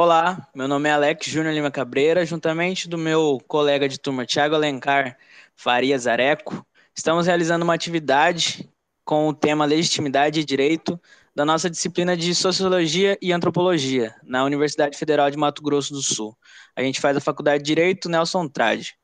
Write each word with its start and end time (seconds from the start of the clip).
Olá, 0.00 0.48
meu 0.54 0.68
nome 0.68 0.88
é 0.88 0.92
Alex 0.92 1.26
Júnior 1.26 1.52
Lima 1.52 1.72
Cabreira, 1.72 2.24
juntamente 2.24 2.88
do 2.88 2.96
meu 2.96 3.42
colega 3.48 3.88
de 3.88 3.98
turma 3.98 4.24
Tiago 4.24 4.54
Alencar 4.54 5.18
Farias 5.56 6.06
Areco, 6.06 6.64
estamos 6.94 7.26
realizando 7.26 7.64
uma 7.64 7.74
atividade 7.74 8.70
com 9.04 9.26
o 9.26 9.34
tema 9.34 9.64
Legitimidade 9.64 10.38
e 10.38 10.44
Direito 10.44 11.00
da 11.34 11.44
nossa 11.44 11.68
disciplina 11.68 12.16
de 12.16 12.32
Sociologia 12.32 13.18
e 13.20 13.32
Antropologia, 13.32 14.14
na 14.22 14.44
Universidade 14.44 14.96
Federal 14.96 15.32
de 15.32 15.36
Mato 15.36 15.60
Grosso 15.64 15.92
do 15.92 16.00
Sul. 16.00 16.32
A 16.76 16.82
gente 16.84 17.00
faz 17.00 17.16
a 17.16 17.20
Faculdade 17.20 17.64
de 17.64 17.66
Direito 17.66 18.08
Nelson 18.08 18.46
Trade. 18.46 18.96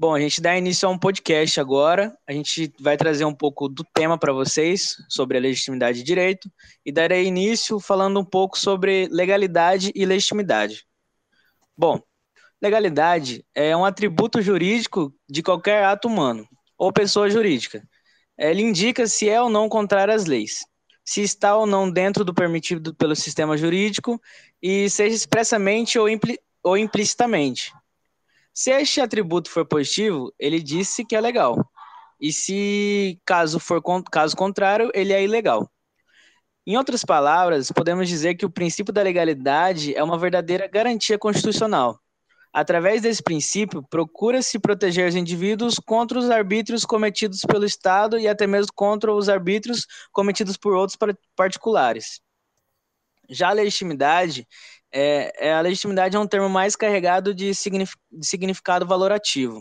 Bom, 0.00 0.14
a 0.14 0.18
gente 0.18 0.40
dá 0.40 0.56
início 0.56 0.88
a 0.88 0.90
um 0.90 0.98
podcast 0.98 1.60
agora. 1.60 2.16
A 2.26 2.32
gente 2.32 2.72
vai 2.80 2.96
trazer 2.96 3.26
um 3.26 3.34
pouco 3.34 3.68
do 3.68 3.84
tema 3.84 4.16
para 4.16 4.32
vocês 4.32 4.96
sobre 5.10 5.36
a 5.36 5.40
legitimidade 5.42 5.98
de 5.98 6.04
direito 6.04 6.50
e 6.86 6.90
darei 6.90 7.26
início 7.26 7.78
falando 7.78 8.18
um 8.18 8.24
pouco 8.24 8.58
sobre 8.58 9.08
legalidade 9.10 9.92
e 9.94 10.06
legitimidade. 10.06 10.86
Bom, 11.76 12.00
legalidade 12.62 13.44
é 13.54 13.76
um 13.76 13.84
atributo 13.84 14.40
jurídico 14.40 15.14
de 15.28 15.42
qualquer 15.42 15.84
ato 15.84 16.08
humano 16.08 16.48
ou 16.78 16.90
pessoa 16.90 17.28
jurídica. 17.28 17.86
Ele 18.38 18.62
indica 18.62 19.06
se 19.06 19.28
é 19.28 19.38
ou 19.38 19.50
não 19.50 19.68
contrário 19.68 20.14
às 20.14 20.24
leis, 20.24 20.64
se 21.04 21.20
está 21.20 21.54
ou 21.54 21.66
não 21.66 21.90
dentro 21.90 22.24
do 22.24 22.32
permitido 22.32 22.94
pelo 22.94 23.14
sistema 23.14 23.54
jurídico 23.54 24.18
e 24.62 24.88
seja 24.88 25.14
expressamente 25.14 25.98
ou, 25.98 26.08
impli 26.08 26.38
ou 26.64 26.78
implicitamente 26.78 27.70
se 28.52 28.70
este 28.70 29.00
atributo 29.00 29.50
for 29.50 29.66
positivo, 29.66 30.32
ele 30.38 30.60
disse 30.60 31.04
que 31.04 31.16
é 31.16 31.20
legal. 31.20 31.56
E 32.20 32.32
se 32.32 33.18
caso 33.24 33.58
for 33.58 33.82
caso 34.10 34.36
contrário, 34.36 34.90
ele 34.94 35.12
é 35.12 35.22
ilegal. 35.22 35.70
Em 36.66 36.76
outras 36.76 37.04
palavras, 37.04 37.72
podemos 37.72 38.08
dizer 38.08 38.34
que 38.34 38.44
o 38.44 38.50
princípio 38.50 38.92
da 38.92 39.02
legalidade 39.02 39.94
é 39.94 40.04
uma 40.04 40.18
verdadeira 40.18 40.68
garantia 40.68 41.18
constitucional. 41.18 41.98
Através 42.52 43.02
desse 43.02 43.22
princípio, 43.22 43.82
procura-se 43.88 44.58
proteger 44.58 45.08
os 45.08 45.14
indivíduos 45.14 45.76
contra 45.76 46.18
os 46.18 46.28
arbítrios 46.28 46.84
cometidos 46.84 47.40
pelo 47.42 47.64
Estado 47.64 48.18
e 48.18 48.26
até 48.28 48.46
mesmo 48.46 48.72
contra 48.74 49.12
os 49.12 49.28
arbítrios 49.28 49.86
cometidos 50.12 50.56
por 50.56 50.74
outros 50.74 50.98
particulares. 51.36 52.20
Já 53.28 53.50
a 53.50 53.52
legitimidade 53.52 54.46
é, 54.92 55.48
é, 55.48 55.52
a 55.52 55.60
legitimidade 55.60 56.16
é 56.16 56.18
um 56.18 56.26
termo 56.26 56.48
mais 56.48 56.74
carregado 56.74 57.34
de, 57.34 57.50
de 57.50 58.26
significado 58.26 58.86
valorativo. 58.86 59.60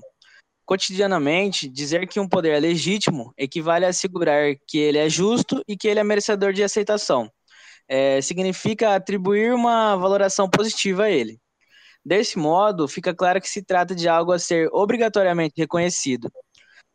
Cotidianamente, 0.65 1.67
dizer 1.67 2.07
que 2.07 2.19
um 2.19 2.27
poder 2.27 2.53
é 2.53 2.59
legítimo 2.59 3.33
equivale 3.37 3.85
a 3.85 3.89
assegurar 3.89 4.55
que 4.67 4.77
ele 4.77 4.97
é 4.97 5.09
justo 5.09 5.63
e 5.67 5.75
que 5.75 5.87
ele 5.87 5.99
é 5.99 6.03
merecedor 6.03 6.53
de 6.53 6.63
aceitação. 6.63 7.29
É, 7.87 8.21
significa 8.21 8.95
atribuir 8.95 9.53
uma 9.53 9.95
valoração 9.95 10.49
positiva 10.49 11.05
a 11.05 11.09
ele. 11.09 11.39
Desse 12.05 12.37
modo, 12.37 12.87
fica 12.87 13.13
claro 13.13 13.41
que 13.41 13.49
se 13.49 13.63
trata 13.63 13.93
de 13.95 14.07
algo 14.07 14.31
a 14.31 14.39
ser 14.39 14.69
obrigatoriamente 14.71 15.55
reconhecido. 15.57 16.31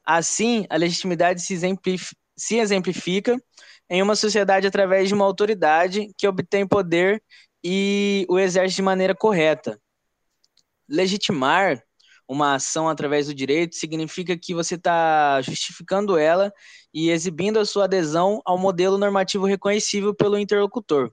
Assim, 0.04 0.66
a 0.70 0.76
legitimidade 0.76 1.42
se, 1.42 1.52
exemplifica, 1.54 2.16
se 2.36 2.56
exemplifica 2.56 3.40
em 3.88 4.02
uma 4.02 4.16
sociedade 4.16 4.66
através 4.66 5.08
de 5.08 5.14
uma 5.14 5.24
autoridade 5.24 6.10
que 6.16 6.26
obtém 6.26 6.66
poder 6.66 7.22
e 7.64 8.26
o 8.28 8.38
exerce 8.38 8.76
de 8.76 8.82
maneira 8.82 9.14
correta. 9.14 9.80
Legitimar 10.86 11.82
uma 12.28 12.54
ação 12.54 12.88
através 12.88 13.26
do 13.26 13.34
direito 13.34 13.74
significa 13.74 14.36
que 14.36 14.54
você 14.54 14.74
está 14.74 15.40
justificando 15.42 16.18
ela 16.18 16.52
e 16.92 17.10
exibindo 17.10 17.58
a 17.58 17.64
sua 17.64 17.84
adesão 17.84 18.40
ao 18.44 18.58
modelo 18.58 18.98
normativo 18.98 19.46
reconhecível 19.46 20.14
pelo 20.14 20.38
interlocutor. 20.38 21.10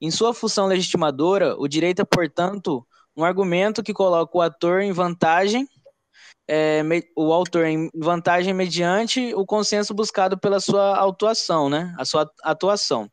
Em 0.00 0.10
sua 0.10 0.34
função 0.34 0.66
legitimadora, 0.66 1.56
o 1.58 1.68
direito 1.68 2.02
é, 2.02 2.04
portanto, 2.04 2.86
um 3.16 3.24
argumento 3.24 3.82
que 3.82 3.94
coloca 3.94 4.36
o 4.36 4.42
ator 4.42 4.80
em 4.80 4.92
vantagem, 4.92 5.68
é, 6.48 6.82
o 7.16 7.32
autor 7.32 7.64
em 7.64 7.88
vantagem 7.94 8.52
mediante 8.52 9.32
o 9.34 9.46
consenso 9.46 9.94
buscado 9.94 10.38
pela 10.38 10.60
sua 10.60 11.06
atuação, 11.06 11.70
né? 11.70 11.94
A 11.98 12.04
sua 12.04 12.30
atuação. 12.42 13.10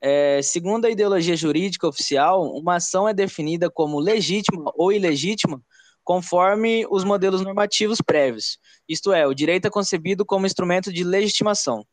É, 0.00 0.40
segundo 0.42 0.86
a 0.86 0.90
ideologia 0.90 1.36
jurídica 1.36 1.86
oficial, 1.86 2.42
uma 2.42 2.76
ação 2.76 3.08
é 3.08 3.12
definida 3.12 3.70
como 3.70 4.00
legítima 4.00 4.72
ou 4.74 4.92
ilegítima 4.92 5.60
conforme 6.02 6.86
os 6.90 7.04
modelos 7.04 7.42
normativos 7.42 8.00
prévios. 8.00 8.58
Isto 8.88 9.12
é, 9.12 9.26
o 9.26 9.34
direito 9.34 9.66
é 9.66 9.70
concebido 9.70 10.24
como 10.24 10.46
instrumento 10.46 10.92
de 10.92 11.04
legitimação. 11.04 11.84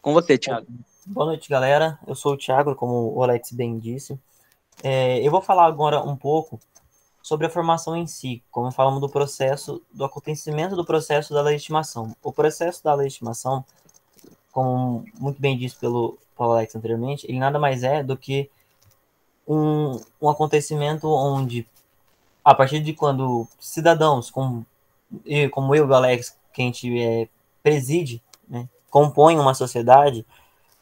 Com 0.00 0.12
você, 0.12 0.38
Tiago. 0.38 0.66
Boa 1.06 1.26
noite, 1.26 1.48
galera. 1.48 1.98
Eu 2.06 2.14
sou 2.14 2.34
o 2.34 2.36
Tiago, 2.36 2.74
como 2.74 3.12
o 3.14 3.22
Alex 3.22 3.52
bem 3.52 3.78
disse. 3.78 4.18
É, 4.82 5.18
eu 5.26 5.30
vou 5.30 5.42
falar 5.42 5.66
agora 5.66 6.00
um 6.02 6.16
pouco 6.16 6.60
sobre 7.22 7.46
a 7.46 7.50
formação 7.50 7.96
em 7.96 8.06
si, 8.06 8.42
como 8.50 8.70
falamos 8.70 9.00
do 9.00 9.08
processo, 9.08 9.82
do 9.92 10.04
acontecimento 10.04 10.76
do 10.76 10.84
processo 10.84 11.34
da 11.34 11.42
legitimação. 11.42 12.14
O 12.22 12.32
processo 12.32 12.82
da 12.82 12.94
legitimação, 12.94 13.64
como 14.52 15.04
muito 15.18 15.40
bem 15.40 15.56
disse 15.56 15.76
pelo 15.76 16.18
Paulo 16.36 16.54
Alex 16.54 16.74
anteriormente, 16.74 17.26
ele 17.28 17.38
nada 17.38 17.58
mais 17.58 17.82
é 17.82 18.02
do 18.02 18.16
que 18.16 18.50
um, 19.46 20.00
um 20.20 20.28
acontecimento 20.28 21.08
onde, 21.08 21.66
a 22.44 22.54
partir 22.54 22.80
de 22.80 22.92
quando 22.92 23.46
cidadãos 23.58 24.30
como, 24.30 24.66
como 25.50 25.74
eu 25.74 25.86
e 25.86 25.88
o 25.88 25.94
Alex, 25.94 26.36
que 26.52 26.62
a 26.62 26.64
gente 26.64 27.00
é, 27.00 27.28
preside, 27.62 28.22
né, 28.48 28.68
compõem 28.88 29.38
uma 29.38 29.54
sociedade, 29.54 30.24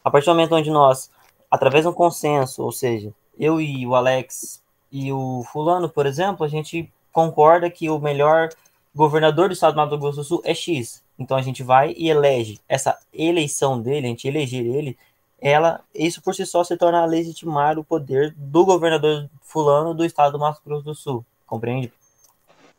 a 0.05 0.11
partir 0.11 0.27
do 0.27 0.33
momento 0.33 0.55
onde 0.55 0.71
nós, 0.71 1.11
através 1.51 1.85
de 1.85 1.89
um 1.89 1.93
consenso, 1.93 2.63
ou 2.63 2.73
seja, 2.73 3.13
eu 3.39 3.61
e 3.61 3.87
o 3.87 3.95
Alex 3.95 4.63
e 4.91 5.13
o 5.13 5.45
fulano, 5.53 5.89
por 5.89 6.07
exemplo, 6.07 6.45
a 6.45 6.49
gente 6.49 6.91
concorda 7.13 7.71
que 7.71 7.91
o 7.91 7.99
melhor 7.99 8.49
governador 8.95 9.49
do 9.49 9.53
estado 9.53 9.75
do 9.75 9.77
Mato 9.77 9.99
Grosso 9.99 10.19
do 10.19 10.25
Sul 10.25 10.43
é 10.45 10.55
X. 10.55 11.03
Então 11.19 11.37
a 11.37 11.43
gente 11.43 11.63
vai 11.63 11.95
e 11.97 12.09
elege. 12.09 12.61
Essa 12.69 12.97
eleição 13.13 13.81
dele, 13.81 14.07
a 14.07 14.11
gente 14.11 14.29
eleger 14.29 14.65
ele, 14.65 14.97
ela, 15.41 15.81
isso 15.95 16.21
por 16.23 16.35
si 16.35 16.45
só 16.45 16.65
se 16.65 16.77
torna 16.77 17.05
legitimar 17.05 17.79
o 17.79 17.85
poder 17.85 18.35
do 18.37 18.65
governador 18.65 19.29
fulano 19.43 19.95
do 19.95 20.05
estado 20.05 20.33
do 20.33 20.39
Mato 20.39 20.61
Grosso 20.65 20.85
do 20.85 20.95
Sul, 20.95 21.25
compreende? 21.47 21.93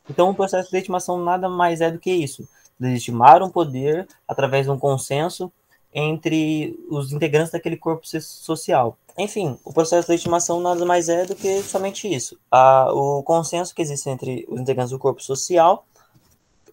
Então, 0.10 0.30
o 0.30 0.36
processo 0.36 0.70
de 0.70 0.76
legitimação 0.76 1.18
nada 1.24 1.48
mais 1.48 1.82
é 1.82 1.92
do 1.92 2.00
que 2.00 2.12
isso, 2.12 2.48
legitimar 2.80 3.44
um 3.44 3.50
poder 3.50 4.08
através 4.28 4.66
de 4.66 4.72
um 4.72 4.80
consenso 4.80 5.52
entre 5.94 6.78
os 6.90 7.12
integrantes 7.12 7.52
daquele 7.52 7.78
corpo 7.78 8.06
social. 8.06 8.98
Enfim, 9.18 9.58
o 9.64 9.74
processo 9.74 10.08
de 10.08 10.14
legitimação 10.14 10.60
nada 10.60 10.86
mais 10.86 11.10
é 11.10 11.26
do 11.26 11.36
que 11.36 11.62
somente 11.62 12.14
isso. 12.14 12.38
A, 12.50 12.92
o 12.94 13.24
consenso 13.24 13.74
que 13.74 13.82
existe 13.82 14.10
entre 14.10 14.46
os 14.50 14.60
integrantes 14.60 14.92
do 14.92 15.00
corpo 15.00 15.22
social 15.22 15.86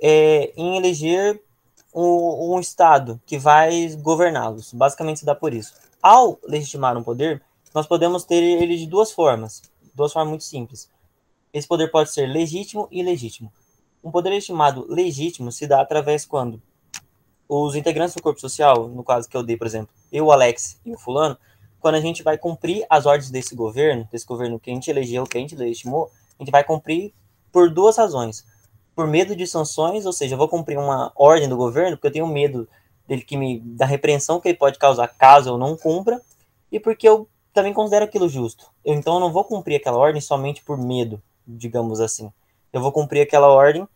é, 0.00 0.53
em 0.56 0.76
eleger 0.76 1.41
um, 1.97 2.55
um 2.55 2.61
Estado 2.61 3.19
que 3.25 3.39
vai 3.39 3.89
governá-los. 4.03 4.75
Basicamente 4.75 5.21
se 5.21 5.25
dá 5.25 5.34
por 5.34 5.55
isso. 5.55 5.73
Ao 6.03 6.39
legitimar 6.47 6.95
um 6.95 7.03
poder, 7.03 7.43
nós 7.75 7.87
podemos 7.87 8.23
ter 8.23 8.43
ele 8.43 8.77
de 8.77 8.87
duas 8.87 9.11
formas, 9.11 9.62
duas 9.95 10.12
formas 10.12 10.29
muito 10.29 10.45
simples. 10.45 10.91
Esse 11.55 11.67
poder 11.67 11.91
pode 11.91 12.12
ser 12.12 12.27
legítimo 12.27 12.87
e 12.91 13.01
ilegítimo. 13.01 13.51
Um 14.05 14.11
poder 14.11 14.29
legitimado 14.29 14.87
legítimo 14.89 15.51
se 15.51 15.67
dá 15.67 15.81
através 15.81 16.27
quando 16.27 16.61
os 17.49 17.75
integrantes 17.75 18.15
do 18.15 18.23
corpo 18.23 18.41
social, 18.41 18.89
no 18.89 19.03
caso 19.03 19.29
que 19.29 19.37
eu 19.37 19.43
dei, 19.43 19.56
por 19.56 19.67
exemplo, 19.67 19.89
eu, 20.12 20.31
Alex 20.31 20.79
e 20.85 20.93
o 20.93 20.99
fulano, 20.99 21.39
quando 21.81 21.95
a 21.95 22.01
gente 22.01 22.23
vai 22.23 22.37
cumprir 22.37 22.85
as 22.91 23.06
ordens 23.06 23.31
desse 23.31 23.55
governo, 23.55 24.06
desse 24.12 24.27
governo 24.27 24.61
que 24.61 24.71
a 24.71 24.75
gente 24.75 24.91
elegeu, 24.91 25.25
que 25.25 25.39
a 25.39 25.41
gente 25.41 25.56
legitimou, 25.56 26.11
a 26.39 26.43
gente 26.43 26.53
vai 26.53 26.62
cumprir 26.62 27.15
por 27.51 27.71
duas 27.71 27.97
razões 27.97 28.45
por 28.97 29.07
medo 29.07 29.37
de 29.37 29.47
sanções, 29.47 30.07
ou 30.07 30.12
seja, 30.12 30.34
eu 30.34 30.39
vou 30.39 30.49
cumprir 30.49 30.79
uma 30.79 31.12
ordem 31.15 31.49
do 31.49 31.56
governo 31.56 31.97
porque 31.97 32.09
eu 32.09 32.12
tenho 32.12 32.26
medo 32.26 32.67
dele 33.06 33.23
que 33.23 33.37
me 33.37 33.61
da 33.61 33.85
repreensão 33.85 34.41
que 34.41 34.49
ele 34.49 34.56
pode 34.56 34.79
causar 34.79 35.06
caso 35.06 35.50
eu 35.50 35.59
não 35.59 35.76
cumpra, 35.76 36.20
e 36.73 36.81
porque 36.81 37.06
eu 37.06 37.29
também 37.53 37.73
considero 37.73 38.06
aquilo 38.06 38.29
justo. 38.29 38.70
Eu, 38.82 38.94
então 38.94 39.15
eu 39.15 39.20
não 39.20 39.31
vou 39.31 39.44
cumprir 39.44 39.76
aquela 39.76 39.99
ordem 39.99 40.20
somente 40.20 40.62
por 40.62 40.79
medo, 40.79 41.23
digamos 41.47 42.00
assim. 42.00 42.32
Eu 42.73 42.81
vou 42.81 42.91
cumprir 42.91 43.20
aquela 43.20 43.49
ordem 43.49 43.87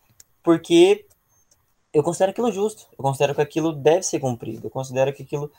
porque 0.42 1.06
eu 1.92 2.02
considero 2.02 2.30
aquilo 2.30 2.52
justo. 2.52 2.86
Eu 2.92 3.02
considero 3.02 3.34
que 3.34 3.40
aquilo 3.40 3.72
deve 3.72 4.02
ser 4.02 4.20
cumprido. 4.20 4.66
Eu 4.66 4.70
considero 4.70 5.12
que 5.12 5.22
aquilo 5.22 5.50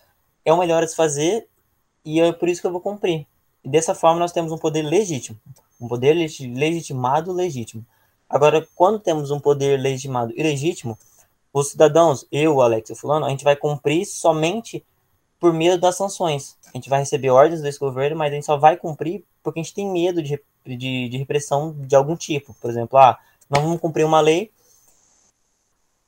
é 0.45 0.53
o 0.53 0.57
melhor 0.57 0.83
a 0.83 0.87
se 0.87 0.95
fazer 0.95 1.47
e 2.05 2.21
é 2.21 2.31
por 2.31 2.47
isso 2.47 2.61
que 2.61 2.67
eu 2.67 2.71
vou 2.71 2.81
cumprir. 2.81 3.27
E 3.63 3.69
dessa 3.69 3.93
forma 3.93 4.19
nós 4.19 4.31
temos 4.31 4.51
um 4.51 4.57
poder 4.57 4.83
legítimo, 4.83 5.37
um 5.79 5.87
poder 5.87 6.13
legitimado 6.13 7.31
legítimo. 7.31 7.85
Agora, 8.31 8.65
quando 8.73 8.97
temos 8.97 9.29
um 9.29 9.39
poder 9.39 9.77
legitimado 9.77 10.31
e 10.37 10.41
legítimo, 10.41 10.97
os 11.53 11.71
cidadãos, 11.71 12.25
eu, 12.31 12.61
Alex 12.61 12.89
e 12.89 12.95
fulano, 12.95 13.25
a 13.25 13.29
gente 13.29 13.43
vai 13.43 13.57
cumprir 13.57 14.05
somente 14.05 14.85
por 15.37 15.51
medo 15.51 15.77
das 15.77 15.97
sanções. 15.97 16.57
A 16.67 16.77
gente 16.77 16.89
vai 16.89 16.99
receber 16.99 17.29
ordens 17.29 17.61
desse 17.61 17.77
governo, 17.77 18.17
mas 18.17 18.31
a 18.31 18.35
gente 18.35 18.45
só 18.45 18.55
vai 18.55 18.77
cumprir 18.77 19.25
porque 19.43 19.59
a 19.59 19.63
gente 19.63 19.73
tem 19.73 19.91
medo 19.91 20.23
de, 20.23 20.41
de, 20.65 21.09
de 21.09 21.17
repressão 21.17 21.75
de 21.77 21.93
algum 21.93 22.15
tipo. 22.15 22.55
Por 22.61 22.69
exemplo, 22.69 22.97
ah, 22.97 23.19
não 23.49 23.63
vamos 23.63 23.81
cumprir 23.81 24.05
uma 24.05 24.21
lei 24.21 24.49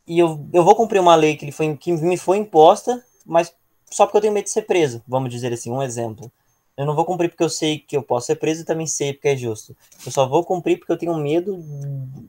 e 0.08 0.18
eu, 0.20 0.48
eu 0.54 0.64
vou 0.64 0.76
cumprir 0.76 1.00
uma 1.00 1.16
lei 1.16 1.36
que, 1.36 1.52
foi, 1.52 1.76
que 1.76 1.92
me 1.92 2.16
foi 2.16 2.38
imposta, 2.38 3.04
mas 3.26 3.54
só 3.92 4.06
porque 4.06 4.18
eu 4.18 4.22
tenho 4.22 4.34
medo 4.34 4.46
de 4.46 4.52
ser 4.52 4.62
preso, 4.64 5.04
vamos 5.06 5.30
dizer 5.30 5.52
assim, 5.52 5.72
um 5.72 5.84
exemplo. 5.84 6.32
Eu 6.76 6.88
não 6.88 6.96
vou 6.96 7.06
cumprir 7.06 7.30
porque 7.30 7.44
eu 7.44 7.50
sei 7.50 7.78
que 7.78 7.96
eu 7.96 8.02
posso 8.02 8.28
ser 8.28 8.36
preso 8.36 8.64
e 8.64 8.66
também 8.66 8.88
sei 8.88 9.14
porque 9.14 9.28
é 9.28 9.36
justo. 9.38 9.76
Eu 10.06 10.12
só 10.12 10.28
vou 10.28 10.44
cumprir 10.44 10.78
porque 10.80 10.92
eu 10.92 10.98
tenho 10.98 11.16
medo 11.16 11.58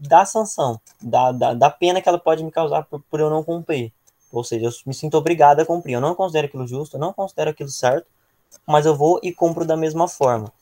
da 0.06 0.26
sanção, 0.26 0.78
da, 1.00 1.32
da, 1.32 1.54
da 1.54 1.70
pena 1.70 2.00
que 2.02 2.08
ela 2.08 2.18
pode 2.18 2.44
me 2.44 2.50
causar 2.50 2.84
por, 2.84 3.00
por 3.10 3.20
eu 3.20 3.30
não 3.30 3.42
cumprir. 3.42 3.90
Ou 4.30 4.44
seja, 4.44 4.66
eu 4.66 4.72
me 4.84 4.92
sinto 4.92 5.16
obrigado 5.16 5.60
a 5.60 5.66
cumprir. 5.66 5.94
Eu 5.94 6.00
não 6.00 6.14
considero 6.14 6.46
aquilo 6.46 6.66
justo, 6.66 6.96
eu 6.96 7.00
não 7.00 7.12
considero 7.12 7.50
aquilo 7.50 7.70
certo, 7.70 8.06
mas 8.66 8.84
eu 8.84 8.94
vou 8.94 9.18
e 9.22 9.32
cumpro 9.32 9.64
da 9.64 9.76
mesma 9.76 10.08
forma. 10.08 10.52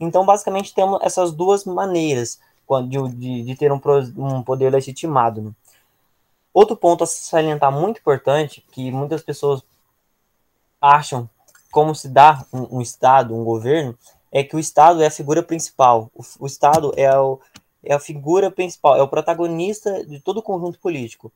Então, 0.00 0.24
basicamente, 0.24 0.74
temos 0.74 0.98
essas 1.02 1.32
duas 1.32 1.64
maneiras 1.64 2.40
de, 2.88 3.08
de, 3.14 3.42
de 3.42 3.56
ter 3.56 3.72
um, 3.72 3.80
um 4.16 4.42
poder 4.42 4.70
legitimado. 4.70 5.42
Né? 5.42 5.50
Outro 6.52 6.76
ponto 6.76 7.04
a 7.04 7.06
salientar 7.06 7.70
muito 7.70 8.00
importante, 8.00 8.64
que 8.72 8.90
muitas 8.90 9.22
pessoas 9.22 9.62
acham 10.80 11.28
como 11.70 11.94
se 11.94 12.08
dá 12.08 12.44
um, 12.52 12.78
um, 12.78 12.80
Estado, 12.80 13.34
um 13.34 13.44
governo, 13.44 13.96
é 14.32 14.42
que 14.42 14.56
o 14.56 14.58
Estado 14.58 15.02
é 15.02 15.06
a 15.06 15.10
figura 15.10 15.42
principal. 15.42 16.10
O, 16.14 16.22
o 16.40 16.46
Estado 16.46 16.92
é, 16.96 17.10
o, 17.18 17.40
é 17.82 17.94
a 17.94 18.00
figura 18.00 18.50
principal, 18.50 18.96
é 18.96 19.02
o 19.02 19.08
protagonista 19.08 20.04
de 20.04 20.20
todo 20.20 20.38
o 20.38 20.42
conjunto 20.42 20.78
político. 20.78 21.32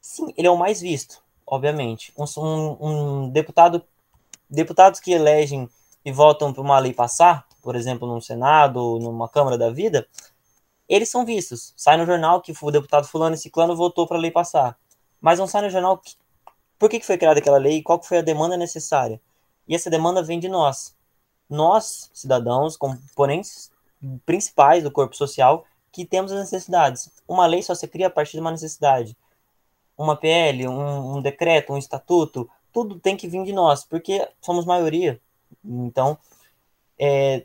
Sim, 0.00 0.32
ele 0.36 0.46
é 0.46 0.50
o 0.50 0.56
mais 0.56 0.80
visto, 0.80 1.22
obviamente. 1.46 2.12
Um, 2.16 2.76
um 2.80 3.28
deputado, 3.30 3.82
deputados 4.48 5.00
que 5.00 5.12
elegem 5.12 5.68
e 6.04 6.12
votam 6.12 6.52
para 6.52 6.62
uma 6.62 6.78
lei 6.78 6.92
passar, 6.92 7.46
por 7.62 7.76
exemplo, 7.76 8.08
no 8.08 8.20
Senado 8.22 8.98
numa 8.98 9.28
Câmara 9.28 9.58
da 9.58 9.70
Vida, 9.70 10.06
eles 10.88 11.10
são 11.10 11.24
vistos. 11.24 11.74
Sai 11.76 11.96
no 11.96 12.06
jornal 12.06 12.40
que 12.40 12.54
o 12.60 12.70
deputado 12.70 13.06
fulano 13.06 13.34
e 13.34 13.38
ciclano 13.38 13.76
votou 13.76 14.06
para 14.06 14.16
a 14.16 14.20
lei 14.20 14.30
passar. 14.30 14.78
Mas 15.20 15.38
não 15.38 15.46
sai 15.46 15.62
no 15.62 15.70
jornal 15.70 15.98
que, 15.98 16.14
por 16.78 16.88
que, 16.88 17.00
que 17.00 17.06
foi 17.06 17.18
criada 17.18 17.40
aquela 17.40 17.58
lei 17.58 17.78
e 17.78 17.82
qual 17.82 18.02
foi 18.02 18.18
a 18.18 18.22
demanda 18.22 18.56
necessária. 18.56 19.20
E 19.68 19.74
essa 19.74 19.90
demanda 19.90 20.22
vem 20.22 20.40
de 20.40 20.48
nós. 20.48 20.96
Nós, 21.48 22.10
cidadãos, 22.14 22.76
componentes 22.76 23.70
principais 24.24 24.82
do 24.82 24.90
corpo 24.90 25.14
social, 25.14 25.64
que 25.92 26.04
temos 26.04 26.32
as 26.32 26.40
necessidades. 26.40 27.10
Uma 27.26 27.46
lei 27.46 27.62
só 27.62 27.74
se 27.74 27.86
cria 27.86 28.06
a 28.06 28.10
partir 28.10 28.32
de 28.32 28.40
uma 28.40 28.50
necessidade. 28.50 29.16
Uma 29.96 30.16
PL, 30.16 30.68
um, 30.68 31.16
um 31.16 31.22
decreto, 31.22 31.72
um 31.72 31.78
estatuto, 31.78 32.48
tudo 32.72 32.98
tem 32.98 33.16
que 33.16 33.28
vir 33.28 33.42
de 33.44 33.52
nós, 33.52 33.84
porque 33.84 34.26
somos 34.40 34.64
maioria. 34.64 35.20
Então, 35.64 36.16
é, 36.98 37.44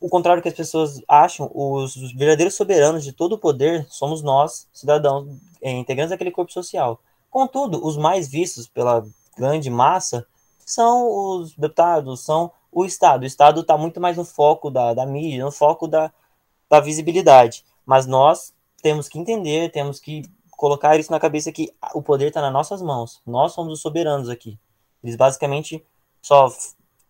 o 0.00 0.08
contrário 0.08 0.42
que 0.42 0.48
as 0.48 0.54
pessoas 0.54 1.02
acham, 1.08 1.50
os, 1.54 1.96
os 1.96 2.12
verdadeiros 2.12 2.54
soberanos 2.54 3.04
de 3.04 3.12
todo 3.12 3.34
o 3.34 3.38
poder 3.38 3.86
somos 3.88 4.22
nós, 4.22 4.68
cidadãos, 4.72 5.28
é, 5.60 5.70
integrantes 5.70 6.10
daquele 6.10 6.30
corpo 6.30 6.52
social. 6.52 7.00
Contudo, 7.30 7.84
os 7.84 7.96
mais 7.96 8.28
vistos 8.28 8.68
pela 8.68 9.04
grande 9.36 9.70
massa 9.70 10.26
são 10.64 11.08
os 11.08 11.54
deputados, 11.54 12.20
são 12.20 12.50
o 12.70 12.84
Estado. 12.84 13.22
O 13.22 13.26
Estado 13.26 13.60
está 13.60 13.76
muito 13.76 14.00
mais 14.00 14.16
no 14.16 14.24
foco 14.24 14.70
da, 14.70 14.94
da 14.94 15.04
mídia, 15.04 15.44
no 15.44 15.52
foco 15.52 15.86
da, 15.86 16.12
da 16.68 16.80
visibilidade. 16.80 17.64
Mas 17.84 18.06
nós 18.06 18.54
temos 18.82 19.08
que 19.08 19.18
entender, 19.18 19.70
temos 19.70 20.00
que 20.00 20.22
colocar 20.50 20.98
isso 20.98 21.10
na 21.10 21.20
cabeça 21.20 21.52
que 21.52 21.72
o 21.94 22.02
poder 22.02 22.28
está 22.28 22.40
nas 22.40 22.52
nossas 22.52 22.80
mãos. 22.80 23.20
Nós 23.26 23.52
somos 23.52 23.72
os 23.74 23.80
soberanos 23.80 24.28
aqui. 24.28 24.58
Eles 25.02 25.16
basicamente 25.16 25.84
só 26.20 26.48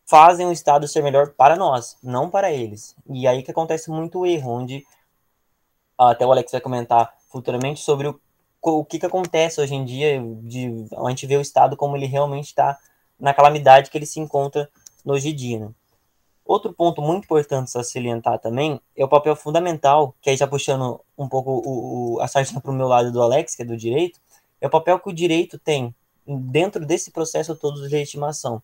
fazem 0.06 0.46
o 0.46 0.52
Estado 0.52 0.88
ser 0.88 1.02
melhor 1.02 1.30
para 1.34 1.56
nós, 1.56 1.96
não 2.02 2.30
para 2.30 2.50
eles. 2.50 2.96
E 3.08 3.26
aí 3.26 3.42
que 3.42 3.50
acontece 3.50 3.90
muito 3.90 4.26
erro, 4.26 4.50
onde 4.50 4.84
até 5.98 6.26
o 6.26 6.32
Alex 6.32 6.50
vai 6.50 6.60
comentar 6.60 7.14
futuramente 7.30 7.80
sobre 7.80 8.08
o, 8.08 8.20
o 8.62 8.84
que, 8.84 8.98
que 8.98 9.06
acontece 9.06 9.60
hoje 9.60 9.74
em 9.74 9.84
dia, 9.84 10.20
de, 10.42 10.86
a 10.96 11.08
gente 11.10 11.26
vê 11.26 11.36
o 11.36 11.40
Estado 11.40 11.76
como 11.76 11.96
ele 11.96 12.06
realmente 12.06 12.46
está 12.46 12.78
na 13.22 13.32
calamidade 13.32 13.88
que 13.88 13.96
ele 13.96 14.04
se 14.04 14.18
encontra 14.18 14.68
no 15.04 15.18
dia. 15.18 15.60
Né? 15.60 15.70
Outro 16.44 16.72
ponto 16.72 17.00
muito 17.00 17.24
importante 17.24 17.78
a 17.78 17.84
salientar 17.84 18.40
também 18.40 18.80
é 18.96 19.04
o 19.04 19.08
papel 19.08 19.36
fundamental, 19.36 20.12
que 20.20 20.28
aí 20.28 20.36
já 20.36 20.46
puxando 20.46 21.00
um 21.16 21.28
pouco 21.28 21.52
o, 21.52 22.14
o, 22.16 22.20
a 22.20 22.26
sardinha 22.26 22.60
para 22.60 22.72
o 22.72 22.74
meu 22.74 22.88
lado 22.88 23.12
do 23.12 23.22
Alex, 23.22 23.54
que 23.54 23.62
é 23.62 23.64
do 23.64 23.76
direito, 23.76 24.20
é 24.60 24.66
o 24.66 24.70
papel 24.70 24.98
que 24.98 25.08
o 25.08 25.12
direito 25.12 25.56
tem 25.56 25.94
dentro 26.26 26.84
desse 26.84 27.12
processo 27.12 27.54
todo 27.54 27.80
de 27.80 27.88
legitimação. 27.88 28.60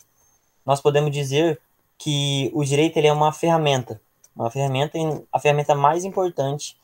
Nós 0.66 0.80
podemos 0.80 1.12
dizer 1.12 1.60
que 1.96 2.50
o 2.52 2.64
direito 2.64 2.96
ele 2.96 3.06
é 3.06 3.12
uma 3.12 3.32
ferramenta, 3.32 4.00
uma 4.34 4.50
ferramenta, 4.50 4.98
a 5.32 5.38
ferramenta 5.38 5.74
mais 5.74 6.04
importante 6.04 6.76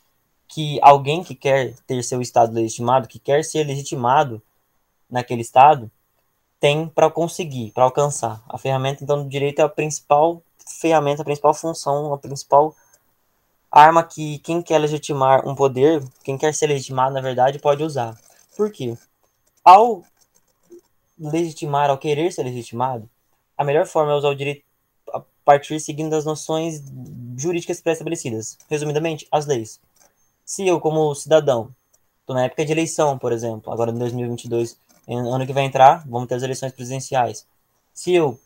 que 0.47 0.79
alguém 0.81 1.25
que 1.25 1.35
quer 1.35 1.75
ter 1.89 2.05
seu 2.05 2.23
estado 2.23 2.53
legitimado, 2.53 3.09
que 3.09 3.19
quer 3.19 3.43
ser 3.45 3.65
legitimado 3.65 4.41
naquele 5.11 5.43
estado, 5.43 5.91
tem 6.65 6.89
para 6.89 7.11
conseguir, 7.11 7.73
para 7.73 7.85
alcançar. 7.85 8.43
A 8.49 8.57
ferramenta, 8.57 9.05
então, 9.05 9.23
do 9.23 9.29
direito 9.29 9.59
é 9.59 9.63
a 9.63 9.69
principal 9.69 10.43
ferramenta, 10.67 11.21
a 11.21 11.25
principal 11.25 11.53
função, 11.53 12.15
a 12.15 12.17
principal 12.17 12.75
arma 13.71 14.03
que 14.03 14.39
quem 14.39 14.63
quer 14.63 14.79
legitimar 14.79 15.47
um 15.47 15.55
poder, 15.55 16.03
quem 16.23 16.39
quer 16.39 16.55
ser 16.55 16.69
legitimado, 16.69 17.13
na 17.13 17.21
verdade, 17.21 17.59
pode 17.59 17.83
usar. 17.83 18.19
Por 18.57 18.73
quê? 18.73 18.97
Ao 19.63 20.03
legitimar, 21.19 21.91
ao 21.91 21.99
querer 21.99 22.33
ser 22.33 22.45
legitimado, 22.45 23.11
a 23.59 23.63
melhor 23.63 23.85
forma 23.85 24.13
é 24.13 24.15
usar 24.15 24.31
o 24.31 24.35
direito 24.35 24.65
a 25.13 25.21
partir 25.45 25.79
seguindo 25.81 26.15
as 26.15 26.25
noções 26.25 26.83
jurídicas 27.37 27.83
pré-estabelecidas. 27.83 28.57
Resumidamente, 28.71 29.29
as 29.31 29.45
leis. 29.45 29.79
Se 30.47 30.67
eu, 30.67 30.81
como 30.81 31.15
cidadão, 31.15 31.75
estou 32.23 32.35
na 32.35 32.45
época 32.45 32.65
de 32.65 32.73
eleição, 32.73 33.19
por 33.19 33.33
exemplo, 33.33 33.71
agora 33.71 33.91
em 33.91 33.99
2022, 33.99 34.79
ano 35.09 35.47
que 35.47 35.53
vai 35.53 35.65
entrar, 35.65 36.07
vamos 36.07 36.29
ter 36.29 36.37
as 36.37 36.43
eleições 36.43 36.73
presidenciais. 36.73 37.47
Se 37.93 38.15
eu 38.15 38.39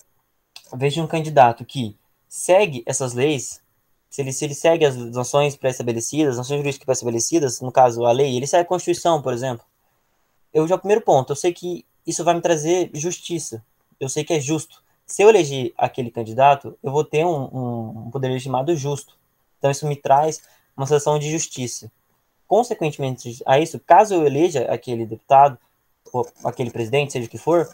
vejo 0.74 1.02
um 1.02 1.06
candidato 1.06 1.64
que 1.64 1.96
segue 2.28 2.82
essas 2.86 3.14
leis, 3.14 3.60
se 4.10 4.22
ele, 4.22 4.32
se 4.32 4.44
ele 4.44 4.54
segue 4.54 4.84
as 4.84 4.96
noções 4.96 5.56
pré-estabelecidas, 5.56 6.32
as 6.32 6.38
noções 6.38 6.58
jurídicas 6.58 6.84
pré-estabelecidas, 6.84 7.60
no 7.60 7.72
caso 7.72 8.04
a 8.04 8.12
lei, 8.12 8.36
ele 8.36 8.46
segue 8.46 8.62
a 8.62 8.68
Constituição, 8.68 9.22
por 9.22 9.32
exemplo, 9.32 9.64
eu 10.52 10.66
já, 10.66 10.78
primeiro 10.78 11.02
ponto, 11.02 11.32
eu 11.32 11.36
sei 11.36 11.52
que 11.52 11.84
isso 12.06 12.24
vai 12.24 12.34
me 12.34 12.40
trazer 12.40 12.90
justiça, 12.94 13.62
eu 14.00 14.08
sei 14.08 14.24
que 14.24 14.32
é 14.32 14.40
justo. 14.40 14.82
Se 15.06 15.22
eu 15.22 15.28
eleger 15.28 15.72
aquele 15.76 16.10
candidato, 16.10 16.76
eu 16.82 16.90
vou 16.90 17.04
ter 17.04 17.24
um, 17.24 17.44
um, 17.52 17.88
um 18.06 18.10
poder 18.10 18.28
legitimado 18.28 18.74
justo. 18.76 19.16
Então 19.58 19.70
isso 19.70 19.86
me 19.86 19.96
traz 19.96 20.42
uma 20.76 20.86
sensação 20.86 21.18
de 21.18 21.30
justiça. 21.30 21.90
Consequentemente 22.46 23.42
a 23.44 23.58
isso, 23.58 23.80
caso 23.80 24.14
eu 24.14 24.24
eleja 24.24 24.62
aquele 24.70 25.04
deputado, 25.04 25.58
aquele 26.44 26.70
presidente, 26.70 27.12
seja 27.12 27.26
o 27.26 27.30
que 27.30 27.38
for, 27.38 27.68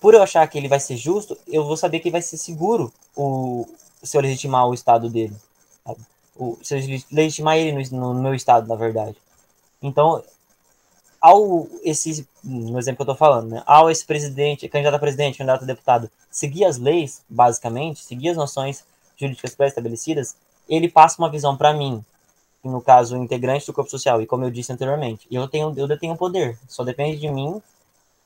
por 0.00 0.14
eu 0.14 0.22
achar 0.22 0.46
que 0.48 0.58
ele 0.58 0.68
vai 0.68 0.80
ser 0.80 0.96
justo, 0.96 1.38
eu 1.46 1.64
vou 1.64 1.76
saber 1.76 2.00
que 2.00 2.10
vai 2.10 2.20
ser 2.20 2.36
seguro 2.36 2.92
o, 3.16 3.66
se 4.02 4.16
eu 4.16 4.20
legitimar 4.20 4.66
o 4.66 4.74
estado 4.74 5.08
dele. 5.08 5.34
O, 6.36 6.58
se 6.62 6.74
eu 6.74 7.00
legitimar 7.12 7.56
ele 7.56 7.88
no, 7.90 8.12
no, 8.12 8.20
meu 8.20 8.34
estado, 8.34 8.66
na 8.66 8.74
verdade. 8.74 9.16
Então, 9.80 10.22
ao 11.20 11.68
esse, 11.84 12.26
no 12.42 12.78
exemplo 12.80 12.96
que 12.96 13.02
eu 13.10 13.14
tô 13.14 13.18
falando, 13.18 13.50
né, 13.50 13.62
ao 13.64 13.88
esse 13.88 14.04
presidente, 14.04 14.68
candidato 14.68 14.96
a 14.96 14.98
presidente, 14.98 15.38
candidato 15.38 15.62
a 15.62 15.66
deputado, 15.66 16.10
seguir 16.28 16.64
as 16.64 16.78
leis, 16.78 17.22
basicamente, 17.28 18.02
seguir 18.02 18.30
as 18.30 18.36
noções 18.36 18.84
jurídicas 19.16 19.54
pré-estabelecidas, 19.54 20.34
ele 20.68 20.88
passa 20.88 21.22
uma 21.22 21.30
visão 21.30 21.56
para 21.56 21.72
mim, 21.72 22.04
no 22.64 22.80
caso, 22.80 23.16
integrante 23.16 23.66
do 23.66 23.72
corpo 23.72 23.90
social, 23.90 24.22
e 24.22 24.26
como 24.26 24.44
eu 24.44 24.50
disse 24.50 24.72
anteriormente, 24.72 25.26
eu 25.30 25.48
tenho, 25.48 25.74
eu 25.76 25.88
detenho 25.88 26.16
poder. 26.16 26.58
Só 26.68 26.84
depende 26.84 27.18
de 27.18 27.28
mim 27.28 27.60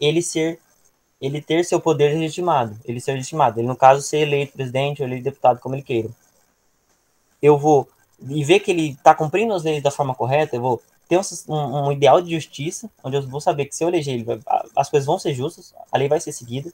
ele 0.01 0.23
ser, 0.23 0.61
ele 1.21 1.41
ter 1.41 1.65
seu 1.65 1.81
poder 1.81 2.17
legitimado, 2.19 2.79
ele 2.85 3.01
ser 3.01 3.13
legitimado. 3.13 3.61
Ele, 3.61 3.69
no 3.69 3.77
caso, 3.77 4.03
ser 4.03 4.19
eleito 4.19 4.53
presidente 4.53 5.03
ou 5.03 5.09
eleito 5.09 5.25
deputado, 5.25 5.61
como 5.61 5.75
ele 5.75 5.83
queira. 5.83 6.11
Eu 7.41 7.59
vou 7.59 7.89
e 8.21 8.45
ver 8.45 8.61
que 8.61 8.71
ele 8.71 8.91
está 8.93 9.15
cumprindo 9.15 9.53
as 9.53 9.63
leis 9.63 9.83
da 9.83 9.91
forma 9.91 10.15
correta, 10.15 10.57
eu 10.57 10.61
vou 10.61 10.83
ter 11.09 11.19
um, 11.19 11.87
um, 11.87 11.93
ideal 11.93 12.21
de 12.21 12.35
justiça, 12.35 12.91
onde 13.03 13.17
eu 13.17 13.23
vou 13.29 13.41
saber 13.41 13.67
que 13.67 13.77
se 13.77 13.85
eu 13.85 13.89
eleger 13.89 14.15
ele, 14.15 14.27
as 14.75 14.89
coisas 14.89 15.07
vão 15.07 15.19
ser 15.19 15.35
justas, 15.35 15.75
a 15.93 15.99
lei 15.99 16.09
vai 16.09 16.19
ser 16.19 16.33
seguida, 16.33 16.73